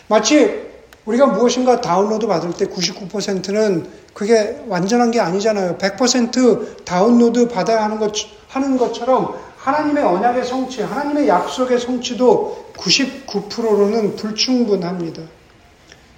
마치 0.09 0.67
우리가 1.05 1.27
무엇인가 1.27 1.81
다운로드 1.81 2.27
받을 2.27 2.53
때 2.53 2.67
99%는 2.67 3.89
그게 4.15 4.65
완전한 4.67 5.11
게 5.11 5.21
아니잖아요. 5.21 5.77
100% 5.77 6.85
다운로드 6.85 7.49
받아야 7.49 7.85
하는 7.85 7.99
것, 7.99 8.13
하는 8.49 8.77
것처럼 8.77 9.46
하나님의 9.67 10.05
언약의 10.05 10.45
성취, 10.45 10.81
하나님의 10.81 11.27
약속의 11.27 11.81
성취도 11.81 12.71
99%로는 12.77 14.15
불충분합니다. 14.15 15.23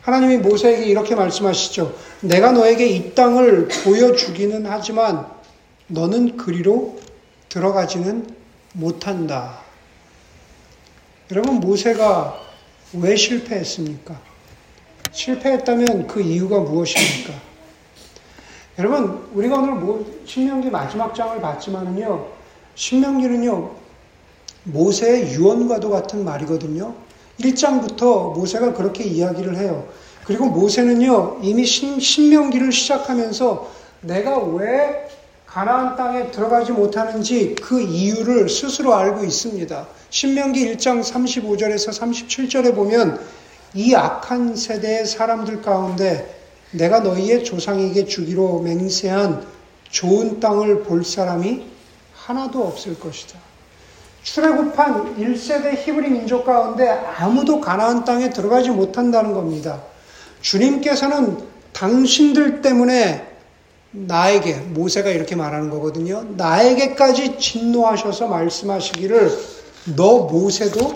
하나님이 0.02 0.37
모세에게 0.37 0.85
이렇게 0.85 1.14
말씀하시죠. 1.14 1.95
내가 2.21 2.52
너에게 2.52 2.87
이 2.87 3.14
땅을 3.14 3.69
보여주기는 3.85 4.67
하지만 4.67 5.26
너는 5.87 6.37
그리로 6.37 6.99
들어가지는 7.49 8.37
못한다. 8.75 9.61
여러분, 11.31 11.55
모세가 11.61 12.38
왜 13.00 13.17
실패했습니까? 13.17 14.21
실패했다면 15.11 16.07
그 16.07 16.21
이유가 16.21 16.61
무엇입니까? 16.61 17.33
여러분, 18.78 19.26
우리가 19.33 19.57
오늘 19.57 20.05
신명기 20.26 20.69
마지막 20.69 21.14
장을 21.14 21.40
봤지만은요, 21.40 22.38
신명기는요, 22.78 23.73
모세의 24.62 25.32
유언과도 25.32 25.90
같은 25.90 26.25
말이거든요. 26.25 26.94
1장부터 27.40 28.35
모세가 28.35 28.75
그렇게 28.75 29.02
이야기를 29.02 29.56
해요. 29.56 29.88
그리고 30.25 30.47
모세는요, 30.47 31.40
이미 31.42 31.64
신, 31.64 31.99
신명기를 31.99 32.70
시작하면서 32.70 33.68
내가 34.02 34.38
왜 34.38 35.08
가나안 35.44 35.97
땅에 35.97 36.30
들어가지 36.30 36.70
못하는지 36.70 37.56
그 37.61 37.80
이유를 37.80 38.49
스스로 38.49 38.94
알고 38.94 39.25
있습니다. 39.25 39.88
신명기 40.11 40.76
1장 40.76 41.02
35절에서 41.02 41.88
37절에 41.88 42.76
보면 42.76 43.18
이 43.75 43.92
악한 43.97 44.54
세대의 44.54 45.04
사람들 45.04 45.62
가운데 45.62 46.32
내가 46.70 47.00
너희의 47.00 47.42
조상에게 47.44 48.04
주기로 48.04 48.61
맹세한 48.61 49.44
좋은 49.90 50.38
땅을 50.38 50.85
볼 50.85 51.04
사람이 51.04 51.77
하나도 52.28 52.62
없을 52.62 53.00
것이다. 53.00 53.38
출애굽한 54.23 55.16
1세대 55.16 55.78
히브리 55.78 56.11
민족 56.11 56.44
가운데 56.44 56.87
아무도 57.16 57.58
가나안 57.58 58.04
땅에 58.04 58.28
들어가지 58.28 58.68
못한다는 58.68 59.32
겁니다. 59.32 59.82
주님께서는 60.42 61.38
당신들 61.73 62.61
때문에 62.61 63.26
나에게 63.92 64.56
모세가 64.56 65.08
이렇게 65.08 65.37
말하는 65.37 65.70
거거든요. 65.70 66.23
나에게까지 66.37 67.38
진노하셔서 67.38 68.28
말씀하시기를 68.28 69.38
너 69.97 70.25
모세도 70.25 70.92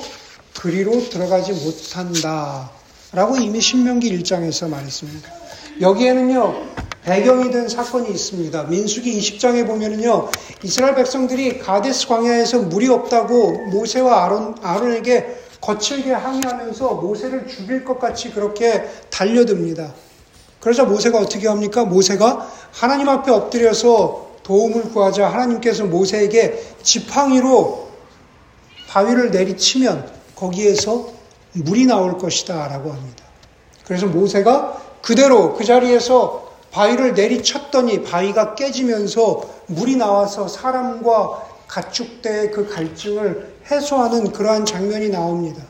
그리로 0.61 1.09
들어가지 1.09 1.53
못한다. 1.55 2.71
라고 3.13 3.39
이미 3.39 3.63
신명기 3.63 4.19
1장에서 4.19 4.69
말했습니다. 4.69 5.31
여기에는요, 5.81 6.67
배경이 7.05 7.51
된 7.51 7.69
사건이 7.69 8.11
있습니다. 8.11 8.65
민수기 8.65 9.19
20장에 9.19 9.67
보면은요, 9.67 10.29
이스라엘 10.63 10.95
백성들이 10.95 11.59
가데스 11.59 12.07
광야에서 12.07 12.61
물이 12.63 12.89
없다고 12.89 13.67
모세와 13.71 14.25
아론, 14.25 14.55
아론에게 14.63 15.37
거칠게 15.61 16.13
항의하면서 16.13 16.95
모세를 16.95 17.49
죽일 17.49 17.85
것 17.85 17.99
같이 17.99 18.31
그렇게 18.33 18.85
달려듭니다. 19.11 19.93
그러자 20.61 20.85
모세가 20.85 21.19
어떻게 21.19 21.49
합니까? 21.49 21.85
모세가 21.85 22.49
하나님 22.71 23.09
앞에 23.09 23.33
엎드려서 23.33 24.31
도움을 24.45 24.91
구하자 24.91 25.29
하나님께서 25.29 25.85
모세에게 25.85 26.61
지팡이로 26.83 27.89
바위를 28.89 29.33
내리치면 29.33 30.09
거기에서 30.37 31.09
물이 31.53 31.87
나올 31.87 32.17
것이다 32.19 32.69
라고 32.69 32.93
합니다. 32.93 33.25
그래서 33.85 34.07
모세가 34.07 34.81
그대로 35.03 35.55
그 35.55 35.65
자리에서 35.65 36.52
바위를 36.73 37.15
내리쳤더니 37.15 38.03
바위가 38.03 38.55
깨지면서 38.55 39.43
물이 39.67 39.97
나와서 39.97 40.49
사람과 40.49 41.43
가축대의 41.69 42.51
그 42.51 42.69
갈증을 42.69 43.55
해소하는 43.71 44.33
그러한 44.33 44.65
장면이 44.65 45.11
나옵니다. 45.11 45.63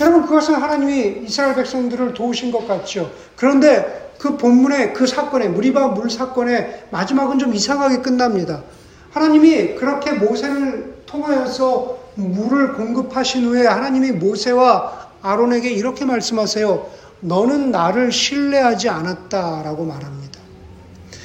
여러분, 0.00 0.22
그것은 0.26 0.54
하나님이 0.54 1.24
이스라엘 1.26 1.54
백성들을 1.54 2.14
도우신 2.14 2.50
것 2.50 2.66
같죠. 2.66 3.10
그런데 3.36 4.12
그 4.18 4.36
본문의 4.36 4.94
그 4.94 5.06
사건의, 5.06 5.50
무리바 5.50 5.88
물 5.88 6.10
사건의 6.10 6.84
마지막은 6.90 7.38
좀 7.38 7.54
이상하게 7.54 7.98
끝납니다. 7.98 8.62
하나님이 9.10 9.74
그렇게 9.76 10.12
모세를 10.12 11.02
통하여서 11.06 11.98
물을 12.14 12.74
공급하신 12.74 13.46
후에 13.46 13.66
하나님이 13.66 14.12
모세와 14.12 15.08
아론에게 15.22 15.70
이렇게 15.70 16.04
말씀하세요. 16.04 16.86
너는 17.20 17.70
나를 17.70 18.12
신뢰하지 18.12 18.88
않았다라고 18.88 19.84
말합니다. 19.84 20.38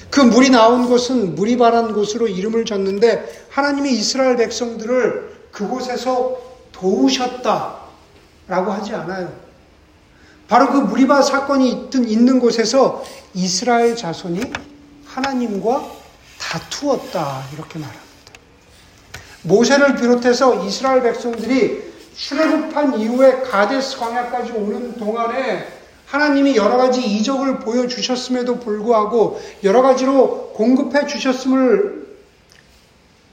그 0.10 0.20
물이 0.20 0.50
나온 0.52 0.88
곳은 0.88 1.36
물이 1.36 1.58
바란 1.58 1.94
곳으로 1.94 2.28
이름을 2.28 2.66
졌는데 2.66 3.48
하나님이 3.50 3.92
이스라엘 3.94 4.38
백성들을 4.38 5.48
그곳에서 5.52 6.38
도우셨다라고 6.72 7.82
하지 8.48 8.94
않아요. 8.94 9.34
바로 10.48 10.68
그 10.72 10.78
무리바 10.78 11.22
사건이 11.22 11.90
있는 12.06 12.40
곳에서 12.40 13.04
이스라엘 13.34 13.96
자손이 13.96 14.42
하나님과 15.06 15.92
다투었다 16.40 17.44
이렇게 17.54 17.80
말합니다. 17.80 18.04
모세를 19.44 19.96
비롯해서 19.96 20.64
이스라엘 20.66 21.02
백성들이 21.02 21.94
출애굽한 22.16 23.00
이후에 23.00 23.42
가데스 23.42 23.98
광야까지 23.98 24.52
오는 24.52 24.96
동안에 24.98 25.83
하나님이 26.14 26.56
여러 26.56 26.78
가지 26.78 27.02
이적을 27.02 27.62
보여주셨음에도 27.62 28.60
불구하고 28.60 29.42
여러 29.64 29.82
가지로 29.82 30.52
공급해 30.54 31.08
주셨음을 31.08 32.04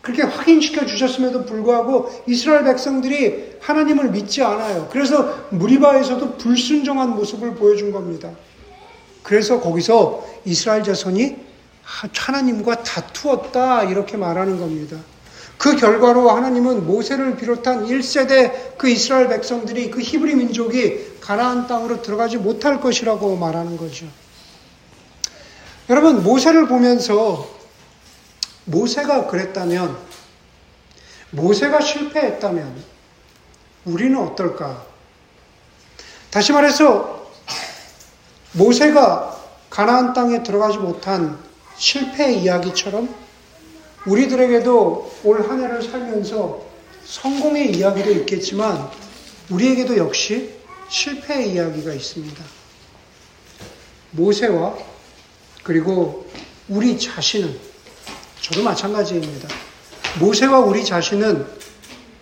그렇게 0.01 0.23
확인시켜 0.23 0.87
주셨음에도 0.87 1.45
불구하고 1.45 2.11
이스라엘 2.27 2.65
백성들이 2.65 3.59
하나님을 3.61 4.13
믿지 4.13 4.43
않아요. 4.43 4.89
그래서 4.91 5.45
무리바에서도 5.51 6.39
불순종한 6.39 7.11
모습을 7.17 7.55
보여준 7.57 7.93
겁니다. 7.93 8.31
그래서 9.23 9.61
거기서 9.61 10.25
이스라엘 10.47 10.83
자손이 10.83 11.37
하나님과 11.83 12.83
다투었다 12.83 13.85
이렇게 13.85 14.17
말하는 14.17 14.59
겁니다. 14.59 14.97
그 15.61 15.77
결과로 15.77 16.31
하나님은 16.31 16.87
모세를 16.87 17.37
비롯한 17.37 17.85
1세대 17.85 18.79
그 18.79 18.89
이스라엘 18.89 19.29
백성들이 19.29 19.91
그 19.91 20.01
히브리 20.01 20.35
민족이 20.35 21.19
가나안 21.21 21.67
땅으로 21.67 22.01
들어가지 22.01 22.39
못할 22.39 22.81
것이라고 22.81 23.37
말하는 23.37 23.77
거죠. 23.77 24.07
여러분, 25.91 26.23
모세를 26.23 26.67
보면서 26.67 27.47
모세가 28.65 29.27
그랬다면, 29.27 29.99
모세가 31.29 31.83
실패했다면, 31.83 32.83
우리는 33.85 34.19
어떨까? 34.19 34.87
다시 36.31 36.53
말해서, 36.53 37.31
모세가 38.53 39.39
가나안 39.69 40.15
땅에 40.15 40.43
들어가지 40.43 40.79
못한 40.79 41.39
실패 41.77 42.33
이야기처럼 42.33 43.15
우리들에게도 44.07 45.13
올 45.25 45.43
한 45.43 45.63
해를 45.63 45.83
살면서 45.83 46.63
성공의 47.05 47.77
이야기도 47.77 48.11
있겠지만 48.13 48.89
우리에게도 49.51 49.97
역시 49.97 50.55
실패의 50.89 51.53
이야기가 51.53 51.93
있습니다. 51.93 52.45
모세와 54.13 54.77
그리고 55.63 56.27
우리 56.69 56.99
자신은 56.99 57.59
저도 58.41 58.63
마찬가지입니다. 58.63 59.49
모세와 60.19 60.61
우리 60.61 60.85
자신은 60.85 61.47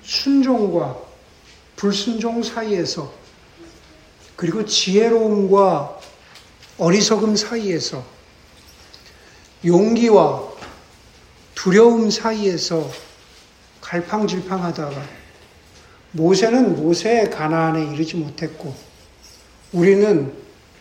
순종과 0.02 0.96
불순종 1.76 2.42
사이에서 2.42 3.12
그리고 4.36 4.64
지혜로움과 4.64 5.98
어리석음 6.78 7.36
사이에서 7.36 8.04
용기와 9.64 10.47
두려움 11.60 12.08
사이에서 12.08 12.88
갈팡질팡하다가 13.80 15.02
모세는 16.12 16.76
모세의 16.76 17.30
가나안에 17.30 17.94
이르지 17.94 18.16
못했고 18.16 18.72
우리는 19.72 20.32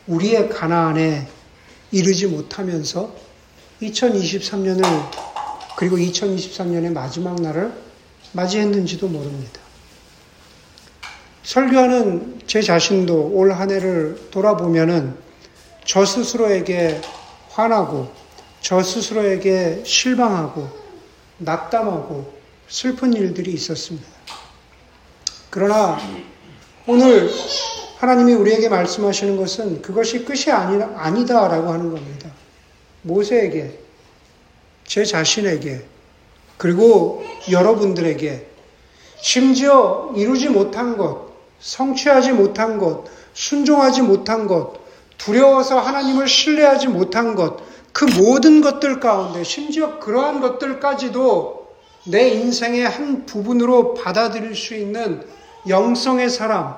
우리의 0.05 0.49
가나안에 0.49 1.27
이르지 1.89 2.27
못하면서 2.27 3.11
2023년을 3.81 4.83
그리고 5.77 5.97
2023년의 5.97 6.93
마지막 6.93 7.41
날을 7.41 7.73
맞이했는지도 8.33 9.07
모릅니다. 9.07 9.59
설교하는 11.41 12.41
제 12.45 12.61
자신도 12.61 13.31
올 13.33 13.51
한 13.51 13.71
해를 13.71 14.29
돌아보면은 14.29 15.17
저 15.85 16.05
스스로에게 16.05 17.01
화나고 17.49 18.26
저 18.67 18.83
스스로에게 18.83 19.83
실망하고 19.85 20.67
낙담하고 21.37 22.33
슬픈 22.67 23.13
일들이 23.13 23.53
있었습니다. 23.53 24.05
그러나 25.49 25.97
오늘 26.85 27.31
하나님이 27.95 28.33
우리에게 28.33 28.67
말씀하시는 28.67 29.37
것은 29.37 29.81
그것이 29.81 30.25
끝이 30.25 30.51
아니, 30.51 30.83
아니다라고 30.83 31.71
하는 31.71 31.91
겁니다. 31.93 32.29
모세에게, 33.03 33.79
제 34.83 35.05
자신에게, 35.05 35.85
그리고 36.57 37.23
여러분들에게, 37.49 38.47
심지어 39.21 40.11
이루지 40.13 40.49
못한 40.49 40.97
것, 40.97 41.31
성취하지 41.61 42.33
못한 42.33 42.79
것, 42.79 43.05
순종하지 43.33 44.01
못한 44.01 44.45
것, 44.45 44.73
두려워서 45.17 45.79
하나님을 45.79 46.27
신뢰하지 46.27 46.89
못한 46.89 47.33
것, 47.33 47.65
그 47.97 48.05
모든 48.05 48.61
것들 48.61 48.99
가운데 48.99 49.43
심지어 49.43 49.97
그러한 49.97 50.39
것들까지도 50.39 51.67
내 52.05 52.29
인생의 52.29 52.87
한 52.87 53.25
부분으로 53.25 53.95
받아들일 53.95 54.55
수 54.55 54.75
있는 54.75 55.25
영성의 55.67 56.29
사람, 56.29 56.75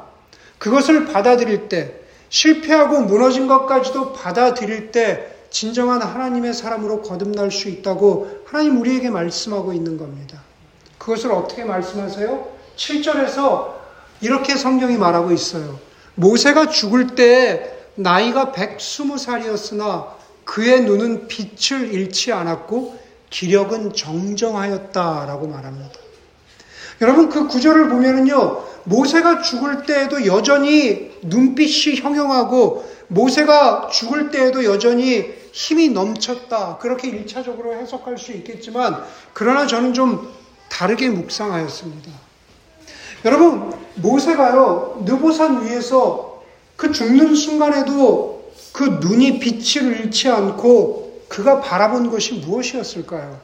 그것을 0.59 1.07
받아들일 1.07 1.67
때 1.67 1.93
실패하고 2.29 3.01
무너진 3.01 3.49
것까지도 3.49 4.13
받아들일 4.13 4.93
때 4.93 5.35
진정한 5.49 6.01
하나님의 6.01 6.53
사람으로 6.53 7.01
거듭날 7.01 7.51
수 7.51 7.67
있다고 7.67 8.45
하나님 8.45 8.79
우리에게 8.79 9.09
말씀하고 9.09 9.73
있는 9.73 9.97
겁니다. 9.97 10.41
그것을 10.97 11.33
어떻게 11.33 11.65
말씀하세요? 11.65 12.47
7절에서 12.77 13.73
이렇게 14.21 14.55
성경이 14.55 14.95
말하고 14.95 15.33
있어요. 15.33 15.81
모세가 16.15 16.69
죽을 16.69 17.07
때 17.07 17.77
나이가 17.95 18.53
120살이었으나 18.53 20.18
그의 20.49 20.81
눈은 20.81 21.27
빛을 21.27 21.93
잃지 21.93 22.33
않았고 22.33 22.97
기력은 23.29 23.93
정정하였다라고 23.93 25.47
말합니다. 25.47 25.93
여러분 27.01 27.29
그 27.29 27.47
구절을 27.47 27.87
보면은요. 27.89 28.65
모세가 28.85 29.43
죽을 29.43 29.83
때에도 29.85 30.25
여전히 30.25 31.11
눈빛이 31.21 31.97
형용하고 31.97 32.83
모세가 33.09 33.89
죽을 33.91 34.31
때에도 34.31 34.63
여전히 34.63 35.31
힘이 35.51 35.89
넘쳤다. 35.89 36.79
그렇게 36.79 37.11
1차적으로 37.11 37.73
해석할 37.73 38.17
수 38.17 38.31
있겠지만 38.31 39.03
그러나 39.33 39.67
저는 39.67 39.93
좀 39.93 40.33
다르게 40.67 41.09
묵상하였습니다. 41.09 42.11
여러분 43.23 43.71
모세가요. 43.97 45.03
느보산 45.05 45.67
위에서 45.67 46.41
그 46.75 46.91
죽는 46.91 47.35
순간에도 47.35 48.38
그 48.71 48.83
눈이 49.01 49.39
빛을 49.39 49.99
잃지 49.99 50.29
않고 50.29 51.23
그가 51.27 51.61
바라본 51.61 52.09
것이 52.11 52.33
무엇이었을까요? 52.35 53.39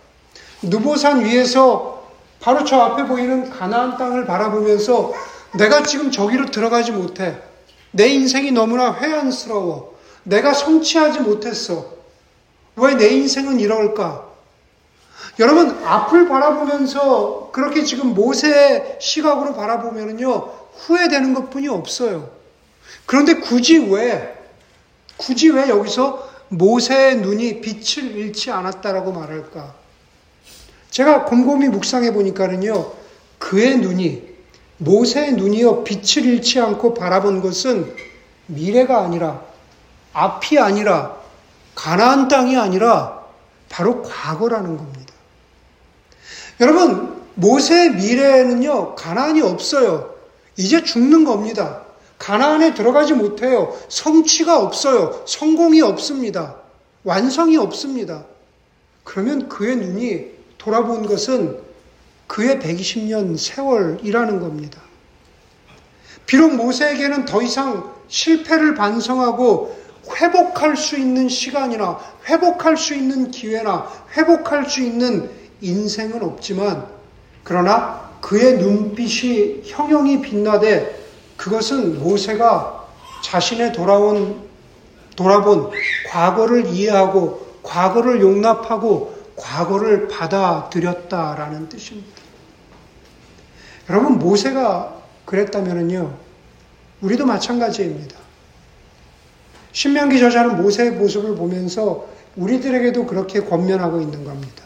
느보산 0.61 1.25
위에서 1.25 2.03
바로 2.39 2.63
저 2.63 2.77
앞에 2.79 3.05
보이는 3.05 3.49
가나안 3.49 3.97
땅을 3.97 4.25
바라보면서 4.25 5.13
내가 5.55 5.83
지금 5.83 6.11
저기로 6.11 6.51
들어가지 6.51 6.91
못해. 6.91 7.37
내 7.91 8.07
인생이 8.07 8.51
너무나 8.51 8.93
회한스러워. 8.93 9.95
내가 10.23 10.53
성취하지 10.53 11.21
못했어. 11.21 11.93
왜 12.75 12.95
내 12.95 13.07
인생은 13.07 13.59
이럴까? 13.59 14.25
여러분, 15.39 15.71
앞을 15.85 16.27
바라보면서 16.27 17.49
그렇게 17.51 17.83
지금 17.83 18.13
모세의 18.13 18.97
시각으로 18.99 19.53
바라보면요, 19.55 20.51
후회되는 20.77 21.33
것 21.33 21.49
뿐이 21.49 21.67
없어요. 21.67 22.29
그런데 23.05 23.35
굳이 23.35 23.77
왜, 23.77 24.34
굳이 25.17 25.49
왜 25.49 25.69
여기서 25.69 26.29
모세의 26.49 27.17
눈이 27.17 27.61
빛을 27.61 28.15
잃지 28.15 28.51
않았다라고 28.51 29.11
말할까? 29.11 29.73
제가 30.89 31.25
곰곰이 31.25 31.69
묵상해 31.69 32.13
보니까는요, 32.13 32.91
그의 33.39 33.77
눈이 33.77 34.35
모세의 34.77 35.33
눈이요 35.33 35.83
빛을 35.83 36.25
잃지 36.25 36.59
않고 36.59 36.93
바라본 36.93 37.41
것은 37.41 37.95
미래가 38.47 39.03
아니라 39.03 39.41
앞이 40.13 40.59
아니라 40.59 41.17
가나안 41.73 42.27
땅이 42.27 42.57
아니라 42.57 43.25
바로 43.69 44.01
과거라는 44.03 44.77
겁니다. 44.77 45.13
여러분 46.61 47.21
모세의 47.35 47.91
미래에는요 47.95 48.95
가나안이 48.95 49.41
없어요. 49.41 50.13
이제 50.57 50.83
죽는 50.83 51.25
겁니다. 51.25 51.84
가나안에 52.17 52.73
들어가지 52.73 53.13
못해요. 53.13 53.77
성취가 53.89 54.59
없어요. 54.59 55.23
성공이 55.25 55.81
없습니다. 55.81 56.55
완성이 57.03 57.57
없습니다. 57.57 58.25
그러면 59.03 59.47
그의 59.49 59.75
눈이 59.77 60.25
돌아본 60.57 61.05
것은 61.05 61.59
그의 62.27 62.59
120년 62.59 63.37
세월이라는 63.37 64.39
겁니다. 64.39 64.81
비록 66.25 66.55
모세에게는 66.55 67.25
더 67.25 67.41
이상 67.41 67.93
실패를 68.07 68.75
반성하고 68.75 69.85
회복할 70.19 70.75
수 70.77 70.97
있는 70.97 71.29
시간이나 71.29 71.99
회복할 72.27 72.77
수 72.77 72.93
있는 72.95 73.31
기회나 73.31 73.87
회복할 74.15 74.69
수 74.69 74.81
있는 74.81 75.29
인생은 75.61 76.23
없지만 76.23 76.87
그러나 77.43 78.09
그의 78.21 78.57
눈빛이 78.57 79.61
형형이 79.65 80.21
빛나되 80.21 81.04
그것은 81.37 81.99
모세가 81.99 82.85
자신의 83.23 83.73
돌아온 83.73 84.47
돌아본 85.15 85.71
과거를 86.07 86.67
이해하고 86.67 87.59
과거를 87.63 88.21
용납하고 88.21 89.15
과거를 89.35 90.07
받아들였다라는 90.07 91.69
뜻입니다. 91.69 92.21
여러분 93.89 94.19
모세가 94.19 95.01
그랬다면요 95.25 96.15
우리도 97.01 97.25
마찬가지입니다. 97.25 98.15
신명기 99.71 100.19
저자는 100.19 100.61
모세의 100.61 100.91
모습을 100.91 101.35
보면서 101.35 102.07
우리들에게도 102.37 103.05
그렇게 103.05 103.41
권면하고 103.41 103.99
있는 104.01 104.23
겁니다. 104.23 104.63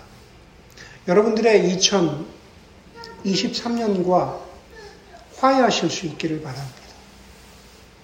여러분들의 1.08 1.76
2023년과 1.78 4.49
화해하실 5.40 5.90
수 5.90 6.06
있기를 6.06 6.42
바랍니다. 6.42 6.76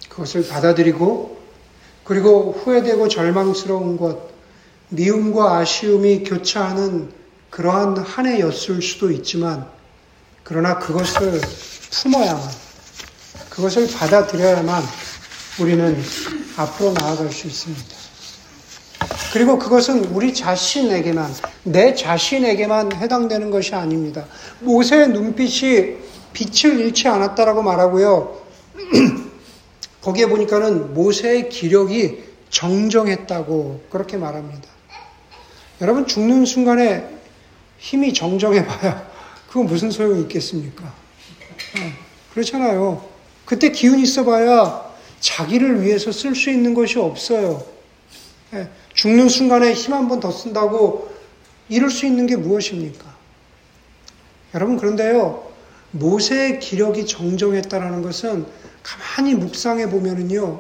그것을 0.10 0.48
받아들이고 0.48 1.38
그리고 2.04 2.52
후회되고 2.52 3.08
절망스러운 3.08 3.98
것, 3.98 4.30
미움과 4.90 5.58
아쉬움이 5.58 6.24
교차하는 6.24 7.12
그러한 7.50 7.98
한 7.98 8.28
해였을 8.28 8.82
수도 8.82 9.12
있지만 9.12 9.68
그러나 10.44 10.78
그것을 10.78 11.42
품어야만 11.92 12.66
그것을 13.50 13.88
받아들여야만 13.92 14.84
우리는 15.60 15.98
앞으로 16.58 16.94
나아갈 16.94 17.32
수 17.32 17.48
있습니다. 17.48 17.96
그리고 19.34 19.60
그것은 19.60 20.06
우리 20.06 20.34
자신에게만, 20.34 21.34
내 21.64 21.94
자신에게만 21.94 22.94
해당되는 22.94 23.52
것이 23.52 23.76
아닙니다. 23.76 24.26
모세의 24.60 25.10
눈빛이 25.10 25.98
빛을 26.36 26.80
잃지 26.82 27.08
않았다라고 27.08 27.64
말하고요. 27.64 28.42
거기에 30.04 30.28
보니까는 30.28 30.94
모세의 30.94 31.50
기력이 31.50 32.24
정정했다고 32.50 33.86
그렇게 33.90 34.18
말합니다. 34.18 34.68
여러분 35.82 36.06
죽는 36.06 36.46
순간에 36.46 37.08
힘이 37.80 38.14
정정해봐야 38.14 39.10
그건 39.48 39.66
무슨 39.66 39.90
소용이 39.92 40.22
있겠습니까? 40.24 40.84
어, 40.86 41.80
그렇잖아요. 42.34 43.06
그때 43.46 43.72
기운 43.72 44.00
있어봐야 44.00 44.84
자기를 45.22 45.82
위해서 45.82 46.12
쓸 46.12 46.36
수 46.36 46.50
있는 46.50 46.74
것이 46.74 47.00
없어요. 47.00 47.64
예, 48.54 48.68
죽는 48.94 49.30
순간에 49.30 49.74
힘 49.74 49.94
한 49.94 50.08
번 50.08 50.20
더 50.20 50.32
쓴다고 50.32 51.10
이룰 51.70 51.90
수 51.90 52.06
있는 52.06 52.28
게 52.28 52.36
무엇입니까? 52.36 53.06
여러분 54.54 54.78
그런데요 54.78 55.44
모세의 55.96 56.60
기력이 56.60 57.06
정정했다라는 57.06 58.02
것은 58.02 58.46
가만히 58.84 59.36
묵상해 59.36 59.90
보면은요 59.90 60.60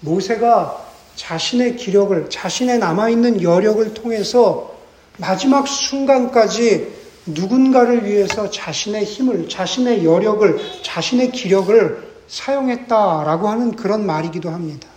모세가 0.00 0.88
자신의 1.16 1.76
기력을, 1.76 2.30
자신의 2.30 2.78
남아 2.78 3.10
있는 3.10 3.42
여력을 3.42 3.92
통해서 3.94 4.78
마지막 5.18 5.68
순간까지 5.68 7.00
누군가를 7.26 8.06
위해서 8.06 8.50
자신의 8.50 9.04
힘을, 9.04 9.48
자신의 9.48 10.04
여력을, 10.04 10.58
자신의 10.82 11.32
기력을 11.32 12.10
사용했다라고 12.28 13.48
하는 13.48 13.76
그런 13.76 14.06
말이기도 14.06 14.48
합니다. 14.48 14.88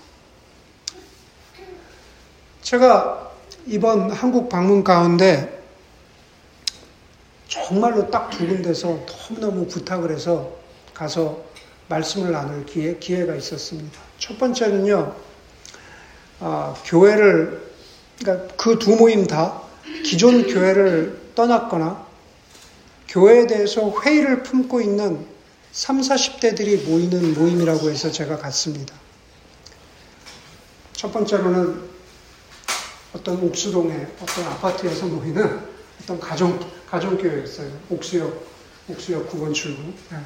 제가 2.62 3.32
이번 3.66 4.10
한국 4.12 4.48
방문 4.48 4.84
가운데 4.84 5.63
정말로 7.54 8.10
딱 8.10 8.32
두 8.32 8.48
군데서 8.48 9.06
너무너무 9.30 9.68
부탁을 9.68 10.12
해서 10.12 10.58
가서 10.94 11.44
말씀을 11.88 12.32
나눌 12.32 12.66
기회, 12.66 12.98
기회가 12.98 13.36
있었습니다. 13.36 14.00
첫 14.18 14.40
번째는요, 14.40 15.16
아, 16.40 16.74
교회를 16.86 17.62
그러니까 18.20 18.56
그 18.56 18.80
두 18.80 18.96
모임 18.96 19.28
다 19.28 19.62
기존 20.04 20.48
교회를 20.48 21.22
떠났거나 21.36 22.08
교회에 23.10 23.46
대해서 23.46 23.94
회의를 24.02 24.42
품고 24.42 24.82
있는 24.82 25.28
3, 25.74 26.02
40대들이 26.02 26.88
모이는 26.90 27.36
모임이라고 27.36 27.90
해서 27.92 28.10
제가 28.12 28.38
갔습니다. 28.38 28.96
첫 30.94 31.12
번째로는 31.12 31.82
어떤 33.16 33.44
옥수동의 33.44 34.08
어떤 34.22 34.46
아파트에서 34.46 35.06
모이는 35.06 35.60
어떤 36.02 36.20
가정, 36.20 36.60
가정교회였어요. 36.94 37.72
옥수역, 37.90 38.46
옥수역 38.88 39.32
9번 39.32 39.52
출구. 39.52 39.82
네. 40.12 40.18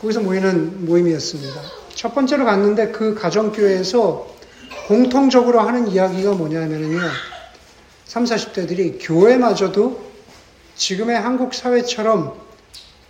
거기서 0.00 0.20
모이는 0.20 0.86
모임이었습니다. 0.86 1.60
첫 1.92 2.14
번째로 2.14 2.44
갔는데 2.44 2.92
그 2.92 3.16
가정교회에서 3.16 4.36
공통적으로 4.86 5.60
하는 5.60 5.88
이야기가 5.88 6.34
뭐냐면요. 6.34 7.00
3, 8.04 8.24
40대들이 8.24 8.98
교회마저도 9.00 10.08
지금의 10.76 11.18
한국 11.18 11.52
사회처럼 11.52 12.40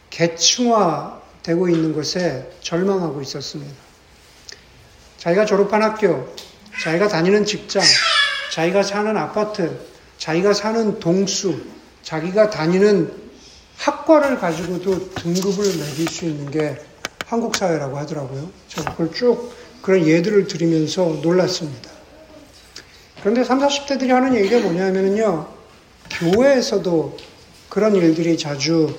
계층화되고 0.08 1.68
있는 1.68 1.92
것에 1.92 2.50
절망하고 2.62 3.20
있었습니다. 3.20 3.74
자기가 5.18 5.44
졸업한 5.44 5.82
학교, 5.82 6.34
자기가 6.82 7.08
다니는 7.08 7.44
직장, 7.44 7.82
자기가 8.50 8.82
사는 8.82 9.14
아파트, 9.14 9.78
자기가 10.16 10.54
사는 10.54 10.98
동수, 10.98 11.60
자기가 12.02 12.50
다니는 12.50 13.12
학과를 13.76 14.38
가지고도 14.38 15.14
등급을 15.14 15.64
매길 15.78 16.08
수 16.08 16.24
있는 16.24 16.50
게 16.50 16.80
한국 17.26 17.54
사회라고 17.56 17.96
하더라고요. 17.98 18.50
제가 18.68 18.92
그걸 18.92 19.12
쭉 19.12 19.52
그런 19.82 20.06
예들을 20.06 20.46
들으면서 20.48 21.04
놀랐습니다. 21.22 21.90
그런데 23.20 23.44
3, 23.44 23.58
40대들이 23.60 24.08
하는 24.08 24.34
얘기가 24.34 24.60
뭐냐면요. 24.60 25.48
교회에서도 26.10 27.16
그런 27.68 27.94
일들이 27.94 28.38
자주 28.38 28.98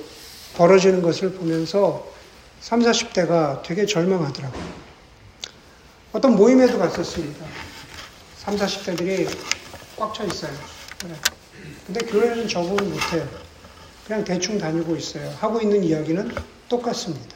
벌어지는 0.56 1.02
것을 1.02 1.34
보면서 1.34 2.08
3, 2.62 2.82
40대가 2.82 3.64
되게 3.64 3.86
절망하더라고요. 3.86 4.64
어떤 6.12 6.36
모임에도 6.36 6.78
갔었습니다. 6.78 7.46
3, 8.38 8.56
40대들이 8.56 9.30
꽉 9.98 10.14
차 10.14 10.24
있어요. 10.24 10.52
근데 11.92 12.06
교회는 12.06 12.48
적응을 12.48 12.84
못해요. 12.84 13.28
그냥 14.06 14.24
대충 14.24 14.60
다니고 14.60 14.96
있어요. 14.96 15.28
하고 15.40 15.60
있는 15.60 15.84
이야기는 15.84 16.32
똑같습니다. 16.68 17.36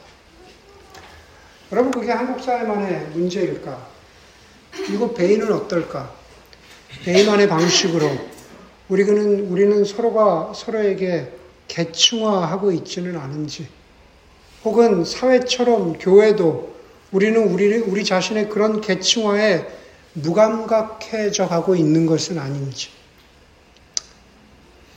여러분, 1.72 1.90
그게 1.90 2.12
한국 2.12 2.40
사회만의 2.40 3.08
문제일까? 3.14 3.88
미국 4.88 5.14
베이는 5.16 5.52
어떨까? 5.52 6.14
베이만의 7.04 7.48
방식으로 7.48 8.08
우리는, 8.88 9.48
우리는 9.48 9.84
서로가 9.84 10.52
서로에게 10.54 11.32
계층화하고 11.66 12.70
있지는 12.70 13.16
않은지, 13.16 13.66
혹은 14.64 15.04
사회처럼 15.04 15.94
교회도 15.94 16.76
우리는 17.10 17.42
우리, 17.48 17.76
우리 17.78 18.04
자신의 18.04 18.50
그런 18.50 18.80
계층화에 18.80 19.66
무감각해져 20.12 21.48
가고 21.48 21.74
있는 21.74 22.06
것은 22.06 22.38
아닌지. 22.38 22.90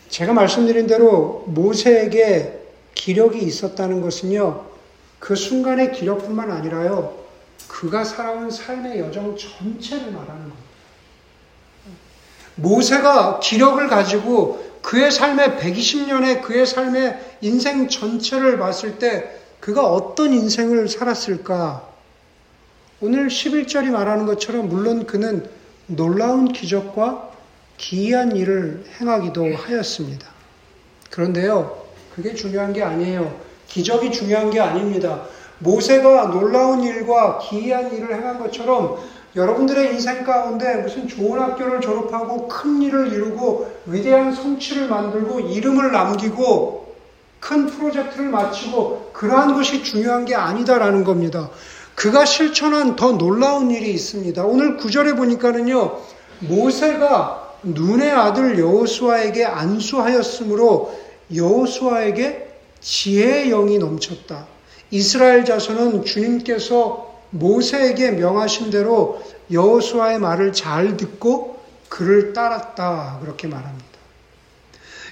제가 0.10 0.34
말씀드린 0.34 0.88
대로 0.88 1.44
모세에게 1.48 2.60
기력이 2.96 3.40
있었다는 3.40 4.02
것은요, 4.02 4.66
그 5.20 5.36
순간의 5.36 5.94
기력뿐만 5.94 6.52
아니라요, 6.52 7.16
그가 7.68 8.04
살아온 8.04 8.50
삶의 8.50 9.00
여정 9.00 9.36
전체를 9.38 10.12
말하는 10.12 10.42
겁니다. 10.42 10.68
모세가 12.56 13.40
기력을 13.40 13.88
가지고 13.88 14.66
그의 14.82 15.12
삶의 15.12 15.58
120년의 15.60 16.42
그의 16.42 16.66
삶의 16.66 17.38
인생 17.42 17.88
전체를 17.88 18.58
봤을 18.58 18.98
때 19.00 19.38
그가 19.60 19.86
어떤 19.86 20.34
인생을 20.34 20.88
살았을까? 20.88 21.88
오늘 23.02 23.28
11절이 23.28 23.90
말하는 23.90 24.26
것처럼 24.26 24.70
물론 24.70 25.06
그는 25.06 25.48
놀라운 25.88 26.52
기적과 26.52 27.27
기이한 27.78 28.36
일을 28.36 28.84
행하기도 29.00 29.56
하였습니다. 29.56 30.28
그런데요, 31.10 31.84
그게 32.16 32.34
중요한 32.34 32.74
게 32.74 32.84
아니에요. 32.84 33.40
기적이 33.68 34.12
중요한 34.12 34.50
게 34.50 34.60
아닙니다. 34.60 35.24
모세가 35.60 36.28
놀라운 36.28 36.84
일과 36.84 37.40
기이한 37.40 37.94
일을 37.94 38.16
행한 38.16 38.40
것처럼 38.40 38.98
여러분들의 39.36 39.94
인생 39.94 40.24
가운데 40.24 40.76
무슨 40.78 41.08
좋은 41.08 41.40
학교를 41.40 41.80
졸업하고 41.82 42.48
큰 42.48 42.82
일을 42.82 43.14
이루고 43.14 43.72
위대한 43.86 44.34
성취를 44.34 44.88
만들고 44.88 45.42
이름을 45.42 45.92
남기고 45.92 46.96
큰 47.40 47.68
프로젝트를 47.68 48.30
마치고 48.30 49.12
그러한 49.14 49.54
것이 49.54 49.84
중요한 49.84 50.26
게 50.26 50.34
아니다라는 50.34 51.04
겁니다. 51.04 51.50
그가 51.94 52.26
실천한 52.26 52.96
더 52.96 53.12
놀라운 53.14 53.70
일이 53.72 53.92
있습니다. 53.92 54.44
오늘 54.44 54.78
구절에 54.78 55.14
보니까는요. 55.14 56.00
모세가 56.40 57.47
눈의 57.64 58.12
아들 58.12 58.60
여호수아에게 58.60 59.46
안수하였으므로 59.46 60.98
여호수아에게 61.34 62.48
지혜의 62.80 63.50
영이 63.50 63.80
넘쳤다. 63.80 64.48
이스라엘 64.92 65.44
자손은 65.44 66.06
주님께서 66.06 67.16
모세에게 67.32 68.12
명하신 68.12 68.70
대로 68.70 69.22
여호수아의 69.52 70.20
말을 70.20 70.54
잘 70.54 70.96
듣고 70.96 71.60
그를 71.90 72.34
따랐다. 72.34 73.20
그렇게 73.22 73.48
말합니다. 73.48 73.88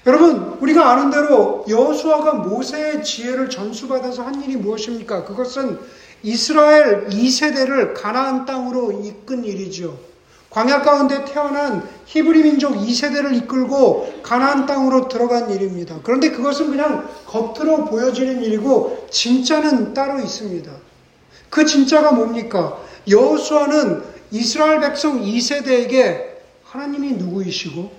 여러분, 0.08 0.58
우리가 0.62 0.92
아는 0.92 1.10
대로 1.10 1.66
여호수아가 1.68 2.34
모세의 2.36 3.04
지혜를 3.04 3.50
전수받아서 3.50 4.24
한 4.24 4.44
일이 4.44 4.56
무엇입니까? 4.56 5.26
그것은 5.26 5.80
이스라엘 6.22 7.08
2세대를 7.08 7.94
가나안 7.96 8.46
땅으로 8.46 8.92
이끈 9.04 9.44
일이죠. 9.44 9.98
광야 10.50 10.82
가운데 10.82 11.26
태어난 11.26 11.88
히브리 12.06 12.44
민족 12.44 12.76
2세대를 12.76 13.36
이끌고 13.36 14.22
가나안 14.24 14.66
땅으로 14.66 15.08
들어간 15.10 15.50
일입니다. 15.52 16.00
그런데 16.04 16.32
그것은 16.32 16.70
그냥 16.70 17.10
겉으로 17.26 17.86
보여지는 17.86 18.42
일이고 18.44 19.08
진짜는 19.12 19.94
따로 19.94 20.20
있습니다. 20.20 20.72
그 21.50 21.66
진짜가 21.66 22.14
뭡니까? 22.14 22.80
여호수아는 23.10 24.04
이스라엘 24.32 24.80
백성 24.80 25.22
2세대에게 25.22 26.36
하나님이 26.64 27.14
누구이시고 27.14 27.92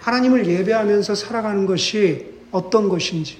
하나님을 0.00 0.46
예배하면서 0.46 1.14
살아가는 1.14 1.66
것이 1.66 2.26
어떤 2.50 2.88
것인지 2.88 3.38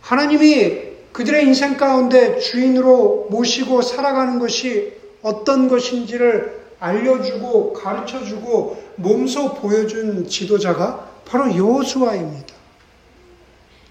하나님이 0.00 0.92
그들의 1.12 1.44
인생 1.46 1.76
가운데 1.76 2.38
주인으로 2.38 3.28
모시고 3.30 3.82
살아가는 3.82 4.38
것이 4.38 4.94
어떤 5.22 5.68
것인지를 5.68 6.62
알려주고 6.80 7.72
가르쳐주고 7.72 8.82
몸소 8.96 9.54
보여준 9.54 10.28
지도자가 10.28 11.08
바로 11.24 11.56
여호수아입니다. 11.56 12.54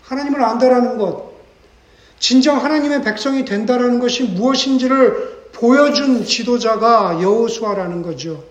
하나님을 0.04 0.44
안다라는 0.44 0.98
것, 0.98 1.32
진정 2.20 2.64
하나님의 2.64 3.02
백성이 3.02 3.46
된다라는 3.46 4.00
것이 4.00 4.24
무엇인지를 4.24 5.50
보여준 5.54 6.26
지도자가 6.26 7.22
여호수아라는 7.22 8.02
거죠. 8.02 8.44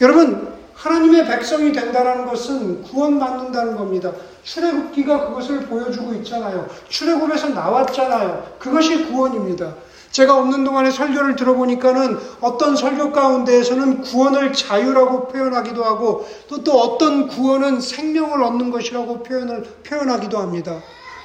여러분, 0.00 0.52
하나님의 0.74 1.26
백성이 1.26 1.72
된다는 1.72 2.26
것은 2.26 2.82
구원받는다는 2.82 3.76
겁니다. 3.76 4.12
출애굽기가 4.42 5.28
그것을 5.28 5.60
보여주고 5.66 6.14
있잖아요. 6.14 6.68
출애굽에서 6.88 7.50
나왔잖아요. 7.50 8.56
그것이 8.58 9.04
구원입니다. 9.04 9.74
제가 10.12 10.36
없는 10.36 10.62
동안에 10.62 10.90
설교를 10.90 11.36
들어보니까는 11.36 12.18
어떤 12.40 12.76
설교 12.76 13.12
가운데에서는 13.12 14.02
구원을 14.02 14.52
자유라고 14.52 15.28
표현하기도 15.28 15.82
하고 15.82 16.28
또, 16.48 16.62
또 16.62 16.78
어떤 16.78 17.26
구원은 17.28 17.80
생명을 17.80 18.42
얻는 18.42 18.70
것이라고 18.70 19.22
표현을, 19.22 19.64
표현하기도 19.82 20.38
합니다. 20.38 20.80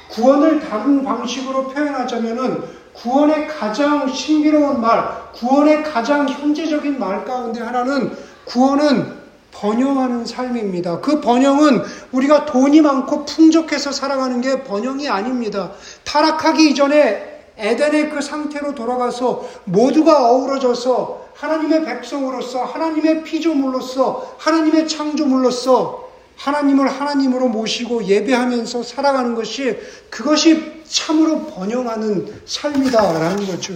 구원을 0.10 0.62
다른 0.62 1.04
방식으로 1.04 1.68
표현하자면은 1.68 2.64
구원의 2.94 3.48
가장 3.48 4.12
신비로운 4.12 4.82
말, 4.82 5.06
구원의 5.34 5.84
가장 5.84 6.28
현재적인 6.28 6.98
말 6.98 7.26
가운데 7.26 7.62
하나는 7.62 8.16
구원은 8.46 9.18
번영하는 9.52 10.26
삶입니다. 10.26 11.02
그 11.02 11.20
번영은 11.20 11.84
우리가 12.12 12.46
돈이 12.46 12.82
많고 12.82 13.26
풍족해서 13.26 13.92
살아가는 13.92 14.40
게 14.42 14.64
번영이 14.64 15.10
아닙니다. 15.10 15.72
타락하기 16.06 16.70
이전에 16.70 17.37
에덴의 17.58 18.10
그 18.12 18.22
상태로 18.22 18.76
돌아가서 18.76 19.48
모두가 19.66 20.32
어우러져서 20.32 21.28
하나님의 21.34 21.86
백성으로서 21.86 22.64
하나님의 22.64 23.24
피조물로서 23.24 24.36
하나님의 24.38 24.88
창조물로서 24.88 26.08
하나님을 26.36 26.88
하나님으로 26.88 27.48
모시고 27.48 28.06
예배하면서 28.06 28.84
살아가는 28.84 29.34
것이 29.36 29.78
그것이 30.10 30.84
참으로 30.88 31.46
번영하는 31.46 32.42
삶이다라는 32.46 33.48
거죠. 33.48 33.74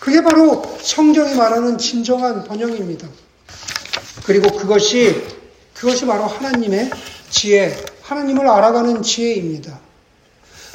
그게 0.00 0.22
바로 0.22 0.62
성경이 0.80 1.34
말하는 1.34 1.78
진정한 1.78 2.44
번영입니다. 2.44 3.08
그리고 4.24 4.56
그것이 4.56 5.24
그것이 5.74 6.06
바로 6.06 6.24
하나님의 6.24 6.90
지혜, 7.30 7.76
하나님을 8.02 8.48
알아가는 8.48 9.02
지혜입니다. 9.02 9.85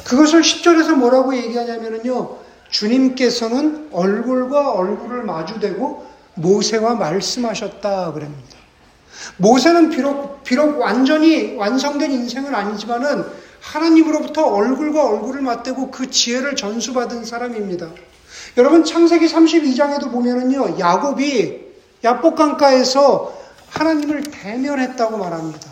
그것을 0.04 0.42
10절에서 0.42 0.96
뭐라고 0.96 1.36
얘기하냐면요. 1.36 2.38
주님께서는 2.70 3.90
얼굴과 3.92 4.72
얼굴을 4.72 5.24
마주대고 5.24 6.06
모세와 6.36 6.96
말씀하셨다 6.96 8.14
그럽니다. 8.14 8.58
모세는 9.38 9.90
비록, 9.90 10.44
비록 10.44 10.80
완전히 10.80 11.56
완성된 11.56 12.12
인생은 12.12 12.56
아니지만은 12.56 13.26
하나님으로부터 13.62 14.48
얼굴과 14.48 15.06
얼굴을 15.06 15.42
맞대고 15.42 15.92
그 15.92 16.10
지혜를 16.10 16.56
전수받은 16.56 17.26
사람입니다. 17.26 17.90
여러분 18.58 18.84
창세기 18.84 19.28
32장에도 19.28 20.12
보면은요. 20.12 20.80
야곱이 20.80 21.62
야복강가에서 22.04 23.40
하나님을 23.70 24.24
대면했다고 24.24 25.18
말합니다. 25.18 25.72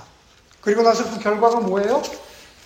그리고 0.62 0.84
나서 0.84 1.10
그 1.10 1.20
결과가 1.20 1.62
뭐예요? 1.62 2.02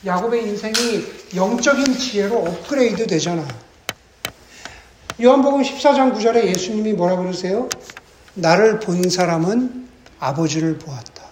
야곱의 0.05 0.49
인생이 0.49 1.05
영적인 1.35 1.97
지혜로 1.97 2.37
업그레이드 2.37 3.07
되잖아요. 3.07 3.47
요한복음 5.21 5.61
14장 5.61 6.13
9절에 6.13 6.43
예수님이 6.45 6.93
뭐라 6.93 7.15
그러세요? 7.15 7.69
나를 8.33 8.79
본 8.79 9.09
사람은 9.09 9.87
아버지를 10.19 10.77
보았다. 10.77 11.23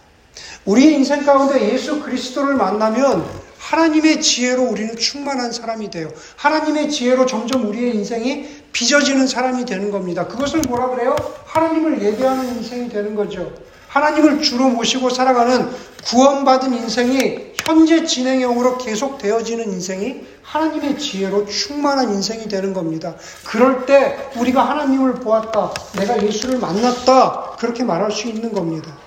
우리의 0.66 0.94
인생 0.94 1.26
가운데 1.26 1.74
예수 1.74 2.02
그리스도를 2.02 2.54
만나면 2.54 3.26
하나님의 3.58 4.22
지혜로 4.22 4.64
우리는 4.64 4.96
충만한 4.96 5.52
사람이 5.52 5.90
돼요. 5.90 6.12
하나님의 6.38 6.90
지혜로 6.92 7.26
점점 7.26 7.68
우리의 7.68 7.96
인생이 7.96 8.48
빚어지는 8.72 9.28
사람이 9.28 9.66
되는 9.66 9.92
겁니다. 9.92 10.28
그것을 10.28 10.62
뭐라 10.68 10.90
그래요? 10.90 11.16
하나님을 11.46 12.02
예배하는 12.02 12.58
인생이 12.58 12.90
되는 12.90 13.16
거죠. 13.16 13.52
하나님을 13.90 14.42
주로 14.42 14.70
모시고 14.70 15.10
살아가는 15.10 15.70
구원받은 16.06 16.74
인생이 16.74 17.51
현재 17.66 18.06
진행형으로 18.06 18.78
계속 18.78 19.18
되어지는 19.18 19.72
인생이 19.72 20.22
하나님의 20.42 20.98
지혜로 20.98 21.46
충만한 21.46 22.12
인생이 22.14 22.48
되는 22.48 22.74
겁니다. 22.74 23.16
그럴 23.46 23.86
때 23.86 24.30
우리가 24.36 24.68
하나님을 24.68 25.16
보았다. 25.16 25.74
내가 25.98 26.22
예수를 26.22 26.60
만났다. 26.60 27.56
그렇게 27.60 27.84
말할 27.84 28.12
수 28.12 28.28
있는 28.28 28.52
겁니다. 28.52 28.98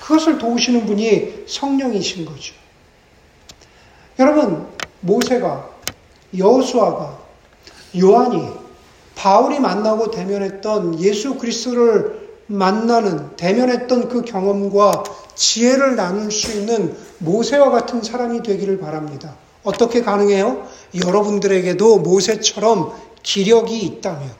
그것을 0.00 0.38
도우시는 0.38 0.86
분이 0.86 1.44
성령이신 1.46 2.26
거죠. 2.26 2.54
여러분, 4.18 4.66
모세가, 5.00 5.68
여수아가, 6.36 7.18
요한이, 7.98 8.48
바울이 9.14 9.60
만나고 9.60 10.10
대면했던 10.10 11.00
예수 11.00 11.36
그리스도를 11.36 12.22
만나는, 12.46 13.36
대면했던 13.36 14.08
그 14.08 14.22
경험과 14.22 15.04
지혜를 15.34 15.96
나눌 15.96 16.30
수 16.30 16.52
있는 16.52 16.96
모세와 17.18 17.70
같은 17.70 18.02
사람이 18.02 18.42
되기를 18.42 18.78
바랍니다. 18.78 19.34
어떻게 19.64 20.02
가능해요? 20.02 20.66
여러분들에게도 21.04 21.98
모세처럼 21.98 22.92
기력이 23.22 23.78
있다면, 23.78 24.30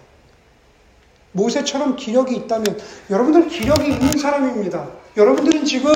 모세처럼 1.33 1.97
기력이 1.97 2.35
있다면, 2.37 2.79
여러분들 3.11 3.49
기력이 3.49 3.93
있는 3.93 4.19
사람입니다. 4.19 4.89
여러분들은 5.17 5.65
지금 5.65 5.93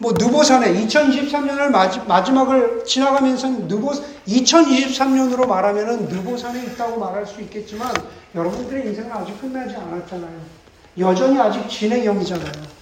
뭐 0.00 0.12
느보산에 0.12 0.72
2023년을 0.86 1.70
마지 2.06 2.32
막을 2.32 2.84
지나가면서 2.84 3.48
느보 3.48 3.90
2023년으로 4.28 5.46
말하면은 5.46 6.06
느보산에 6.06 6.62
있다고 6.66 7.00
말할 7.00 7.26
수 7.26 7.40
있겠지만 7.40 7.92
여러분들의 8.34 8.86
인생은 8.86 9.10
아직 9.10 9.40
끝나지 9.40 9.74
않았잖아요. 9.74 10.40
여전히 10.98 11.38
아직 11.40 11.68
진행형이잖아요. 11.68 12.77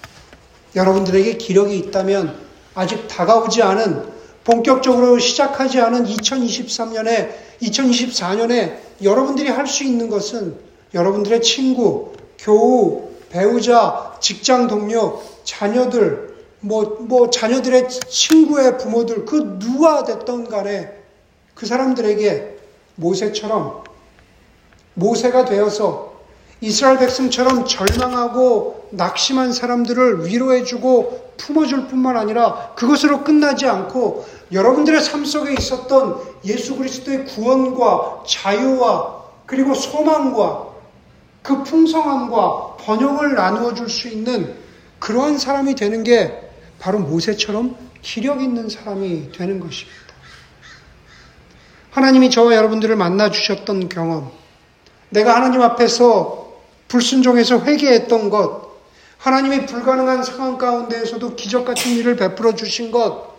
여러분들에게 0.76 1.38
기력이 1.38 1.76
있다면 1.78 2.38
아직 2.74 3.08
다가오지 3.08 3.62
않은 3.62 4.14
본격적으로 4.44 5.18
시작하지 5.18 5.80
않은 5.80 6.04
2023년에 6.04 7.30
2024년에 7.62 8.76
여러분들이 9.02 9.48
할 9.48 9.66
수 9.66 9.82
있는 9.82 10.08
것은 10.08 10.56
여러분들의 10.94 11.42
친구, 11.42 12.12
교우, 12.38 13.10
배우자, 13.30 14.16
직장 14.20 14.68
동료, 14.68 15.20
자녀들, 15.44 16.36
뭐, 16.60 16.96
뭐, 17.00 17.28
자녀들의 17.28 17.88
친구의 17.88 18.78
부모들, 18.78 19.24
그 19.24 19.58
누가 19.58 20.04
됐던 20.04 20.48
간에 20.48 20.92
그 21.54 21.66
사람들에게 21.66 22.56
모세처럼, 22.94 23.82
모세가 24.94 25.44
되어서 25.46 26.15
이스라엘 26.60 26.98
백성처럼 26.98 27.66
절망하고 27.66 28.88
낙심한 28.90 29.52
사람들을 29.52 30.26
위로해주고 30.26 31.34
품어줄 31.36 31.88
뿐만 31.88 32.16
아니라 32.16 32.72
그것으로 32.76 33.24
끝나지 33.24 33.66
않고 33.66 34.26
여러분들의 34.52 35.00
삶 35.02 35.24
속에 35.24 35.52
있었던 35.52 36.20
예수 36.44 36.76
그리스도의 36.76 37.26
구원과 37.26 38.24
자유와 38.26 39.24
그리고 39.44 39.74
소망과 39.74 40.66
그 41.42 41.62
풍성함과 41.62 42.76
번영을 42.80 43.34
나누어 43.34 43.74
줄 43.74 43.88
수 43.88 44.08
있는 44.08 44.56
그러한 44.98 45.38
사람이 45.38 45.74
되는 45.74 46.02
게 46.04 46.50
바로 46.78 46.98
모세처럼 46.98 47.76
기력 48.02 48.42
있는 48.42 48.68
사람이 48.68 49.32
되는 49.32 49.60
것입니다. 49.60 49.96
하나님이 51.90 52.30
저와 52.30 52.54
여러분들을 52.54 52.96
만나 52.96 53.30
주셨던 53.30 53.88
경험, 53.88 54.30
내가 55.10 55.34
하나님 55.34 55.62
앞에서 55.62 56.45
불순종해서 56.88 57.60
회개했던 57.60 58.30
것, 58.30 58.66
하나님의 59.18 59.66
불가능한 59.66 60.22
상황 60.22 60.58
가운데에서도 60.58 61.34
기적 61.34 61.64
같은 61.64 61.92
일을 61.92 62.16
베풀어 62.16 62.54
주신 62.54 62.90
것, 62.90 63.34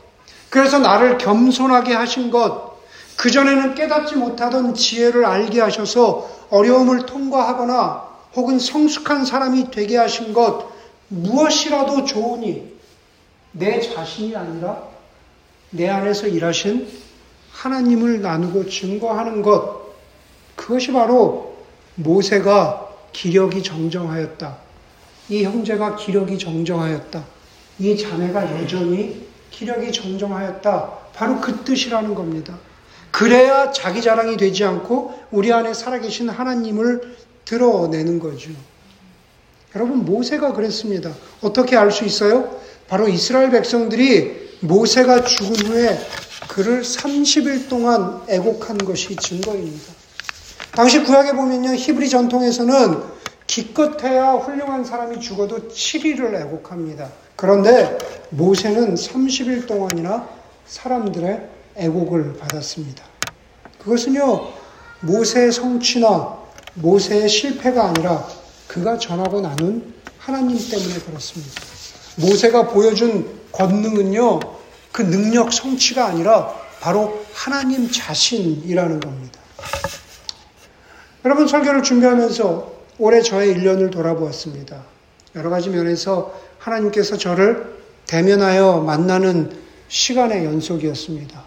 그래서 0.50 0.80
나를 0.80 1.18
겸손하게 1.18 1.94
하신 1.94 2.32
것, 2.32 2.78
그전에는 3.18 3.76
깨닫지 3.76 4.16
못하던 4.16 4.74
지혜를 4.74 5.26
알게 5.26 5.60
하셔서 5.60 6.30
어려움을 6.50 7.06
통과하거나 7.06 8.08
혹은 8.36 8.60
성숙한 8.60 9.26
사람이 9.26 9.72
되게 9.72 9.98
하신 9.98 10.34
것, 10.34 10.70
무엇이라도 11.08 12.06
좋으니 12.06 12.78
내 13.54 13.80
자신이 13.82 14.36
아니라 14.36 14.84
내 15.72 15.90
안에서 15.90 16.28
일하신 16.28 16.88
하나님을 17.52 18.22
나누고 18.22 18.70
증거하는 18.70 19.42
것, 19.42 19.88
그것이 20.56 20.92
바로 20.92 21.58
모세가 21.96 22.87
기력이 23.12 23.64
정정하였다. 23.64 24.58
이 25.30 25.44
형제가 25.44 25.96
기력이 25.96 26.38
정정하였다. 26.38 27.24
이 27.80 27.98
자매가 27.98 28.62
여전히 28.62 29.28
기력이 29.52 29.92
정정하였다. 29.92 30.92
바로 31.14 31.42
그 31.42 31.64
뜻이라는 31.64 32.16
겁니다. 32.16 32.58
그래야 33.12 33.72
자기 33.72 34.02
자랑이 34.02 34.38
되지 34.38 34.64
않고 34.64 35.14
우리 35.32 35.52
안에 35.52 35.74
살아계신 35.74 36.30
하나님을 36.30 37.16
드러내는 37.46 38.20
거죠. 38.20 38.52
여러분, 39.76 40.06
모세가 40.06 40.54
그랬습니다. 40.54 41.14
어떻게 41.42 41.76
알 41.76 41.92
수 41.92 42.06
있어요? 42.06 42.60
바로 42.88 43.08
이스라엘 43.08 43.52
백성들이 43.52 44.58
모세가 44.62 45.24
죽은 45.24 45.68
후에 45.68 46.00
그를 46.48 46.82
30일 46.82 47.70
동안 47.70 48.22
애곡한 48.28 48.78
것이 48.80 49.16
증거입니다. 49.16 49.94
당시 50.78 51.02
구약에 51.02 51.32
보면요, 51.32 51.74
히브리 51.74 52.08
전통에서는 52.08 53.02
기껏해야 53.48 54.34
훌륭한 54.34 54.86
사람이 54.86 55.20
죽어도 55.20 55.70
7일을 55.70 56.36
애곡합니다. 56.36 57.10
그런데 57.36 57.98
모세는 58.30 58.94
30일 58.94 59.66
동안이나 59.66 60.30
사람들의 60.68 61.50
애곡을 61.78 62.38
받았습니다. 62.38 63.04
그것은요, 63.80 64.50
모세의 65.00 65.52
성취나 65.52 66.38
모세의 66.76 67.28
실패가 67.28 67.86
아니라 67.86 68.28
그가 68.68 69.00
전하고 69.00 69.42
나눈 69.42 69.96
하나님 70.20 70.60
때문에 70.60 71.00
그렇습니다. 71.00 71.60
모세가 72.18 72.68
보여준 72.68 73.28
권능은요, 73.52 74.42
그 74.92 75.02
능력 75.02 75.52
성취가 75.52 76.06
아니라 76.06 76.54
바로 76.82 77.26
하나님 77.34 77.90
자신이라는 77.90 79.00
겁니다. 79.00 79.40
여러분, 81.28 81.46
설교를 81.46 81.84
준비하면서 81.84 82.72
올해 83.00 83.22
저의 83.22 83.54
1년을 83.54 83.92
돌아보았습니다. 83.92 84.82
여러 85.36 85.50
가지 85.50 85.70
면에서 85.70 86.34
하나님께서 86.58 87.18
저를 87.18 87.76
대면하여 88.06 88.80
만나는 88.80 89.52
시간의 89.90 90.46
연속이었습니다. 90.46 91.44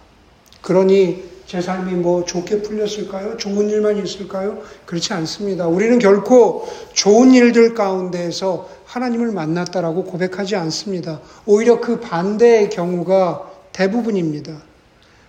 그러니 0.60 1.24
제 1.46 1.62
삶이 1.62 1.94
뭐 1.94 2.26
좋게 2.26 2.60
풀렸을까요? 2.60 3.38
좋은 3.38 3.70
일만 3.70 3.96
있을까요? 4.04 4.62
그렇지 4.84 5.14
않습니다. 5.14 5.66
우리는 5.66 5.98
결코 5.98 6.68
좋은 6.92 7.32
일들 7.32 7.72
가운데에서 7.72 8.68
하나님을 8.84 9.32
만났다라고 9.32 10.04
고백하지 10.04 10.56
않습니다. 10.56 11.22
오히려 11.46 11.80
그 11.80 12.00
반대의 12.00 12.68
경우가 12.68 13.50
대부분입니다. 13.72 14.52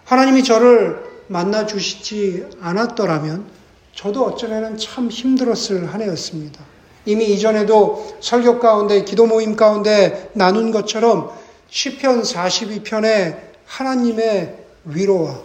하나님이 0.03 0.43
저를 0.43 1.01
만나 1.29 1.65
주시지 1.65 2.47
않았더라면 2.59 3.61
저도 3.95 4.25
어쩌면 4.25 4.77
참 4.77 5.10
힘들었을 5.10 5.93
한 5.93 6.01
해였습니다. 6.01 6.63
이미 7.06 7.25
이전에도 7.34 8.15
설교 8.19 8.60
가운데 8.60 9.04
기도 9.04 9.25
모임 9.25 9.56
가운데 9.56 10.30
나눈 10.34 10.71
것처럼 10.71 11.32
시편 11.69 12.21
42편에 12.23 13.38
하나님의 13.65 14.58
위로와 14.86 15.39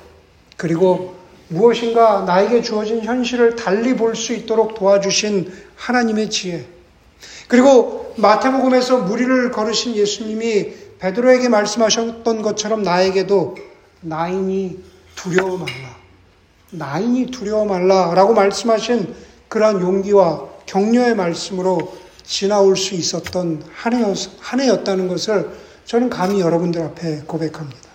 그리고 0.57 1.15
무엇인가 1.49 2.23
나에게 2.23 2.63
주어진 2.63 3.03
현실을 3.03 3.57
달리 3.57 3.95
볼 3.95 4.15
수 4.17 4.33
있도록 4.33 4.75
도와주신 4.75 5.53
하나님의 5.77 6.31
지혜. 6.31 6.67
그리고 7.49 8.15
마태복음에서 8.17 8.99
무리를 8.99 9.51
걸으신 9.53 9.95
예수님이 9.95 10.73
베드로에게 10.99 11.49
말씀하셨던 11.49 12.43
것처럼 12.43 12.83
나에게도 12.83 13.57
나이니 14.01 14.79
두려워 15.15 15.59
말라. 15.59 15.96
나이니 16.71 17.27
두려워 17.27 17.65
말라라고 17.65 18.35
말씀하신 18.35 19.15
그러한 19.49 19.81
용기와 19.81 20.45
격려의 20.67 21.15
말씀으로 21.15 21.97
지나올 22.25 22.77
수 22.77 22.95
있었던 22.95 23.63
한, 23.73 23.93
해였, 23.93 24.17
한 24.41 24.61
해였다는 24.61 25.07
것을 25.09 25.51
저는 25.85 26.11
감히 26.11 26.41
여러분들 26.41 26.83
앞에 26.83 27.23
고백합니다. 27.27 27.87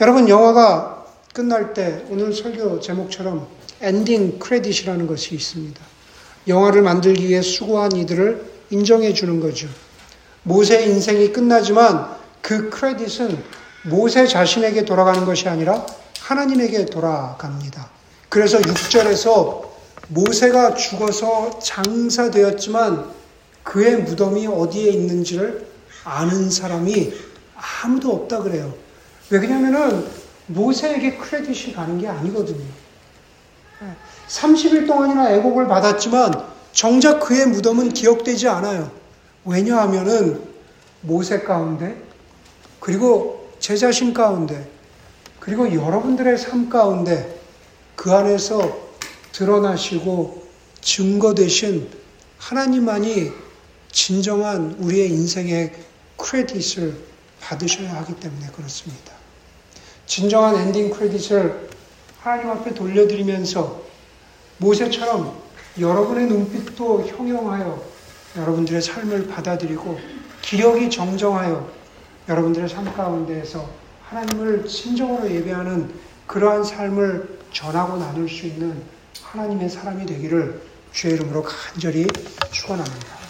여러분 0.00 0.28
영화가 0.28 1.06
끝날 1.34 1.74
때 1.74 2.04
오늘 2.08 2.32
설교 2.32 2.80
제목처럼 2.80 3.46
엔딩 3.82 4.38
크레딧이라는 4.38 5.06
것이 5.06 5.34
있습니다. 5.34 5.80
영화를 6.48 6.82
만들기 6.82 7.28
위해 7.28 7.42
수고한 7.42 7.92
이들을 7.92 8.52
인정해 8.70 9.12
주는 9.12 9.38
거죠. 9.38 9.68
모세의 10.44 10.88
인생이 10.88 11.32
끝나지만 11.32 12.16
그 12.40 12.70
크레딧은 12.70 13.38
모세 13.84 14.26
자신에게 14.26 14.84
돌아가는 14.84 15.24
것이 15.24 15.48
아니라 15.48 15.84
하나님에게 16.22 16.86
돌아갑니다. 16.86 17.90
그래서 18.28 18.58
6절에서 18.58 19.62
모세가 20.08 20.74
죽어서 20.74 21.58
장사되었지만 21.58 23.10
그의 23.62 24.02
무덤이 24.02 24.46
어디에 24.46 24.92
있는지를 24.92 25.66
아는 26.04 26.50
사람이 26.50 27.12
아무도 27.82 28.12
없다 28.12 28.42
그래요. 28.42 28.72
왜 29.30 29.38
그러냐면은 29.38 30.06
모세에게 30.46 31.16
크레딧이 31.16 31.74
가는 31.74 31.98
게 31.98 32.08
아니거든요. 32.08 32.64
30일 34.28 34.86
동안이나 34.86 35.32
애곡을 35.32 35.66
받았지만 35.66 36.32
정작 36.72 37.20
그의 37.20 37.46
무덤은 37.46 37.90
기억되지 37.90 38.48
않아요. 38.48 38.90
왜냐하면은 39.44 40.42
모세 41.00 41.40
가운데 41.40 42.00
그리고 42.80 43.50
제 43.58 43.76
자신 43.76 44.14
가운데 44.14 44.71
그리고 45.42 45.74
여러분들의 45.74 46.38
삶 46.38 46.70
가운데 46.70 47.40
그 47.96 48.12
안에서 48.12 48.78
드러나시고 49.32 50.46
증거되신 50.80 51.88
하나님만이 52.38 53.32
진정한 53.90 54.76
우리의 54.78 55.08
인생의 55.08 55.72
크레딧을 56.16 56.96
받으셔야 57.40 57.92
하기 57.96 58.20
때문에 58.20 58.46
그렇습니다. 58.54 59.14
진정한 60.06 60.54
엔딩 60.54 60.90
크레딧을 60.90 61.70
하나님 62.20 62.50
앞에 62.50 62.72
돌려드리면서 62.72 63.82
모세처럼 64.58 65.36
여러분의 65.80 66.26
눈빛도 66.26 67.04
형용하여 67.04 67.84
여러분들의 68.36 68.80
삶을 68.80 69.26
받아들이고 69.26 69.98
기력이 70.40 70.88
정정하여 70.88 71.68
여러분들의 72.28 72.68
삶 72.68 72.84
가운데에서 72.94 73.81
하나님을 74.12 74.66
진정으로 74.66 75.30
예배하는 75.30 75.90
그러한 76.26 76.64
삶을 76.64 77.40
전하고 77.50 77.96
나눌 77.96 78.28
수 78.28 78.46
있는 78.46 78.82
하나님의 79.22 79.70
사람이 79.70 80.04
되기를 80.04 80.60
주의 80.92 81.14
이름으로 81.14 81.42
간절히 81.42 82.06
축원합니다. 82.50 83.21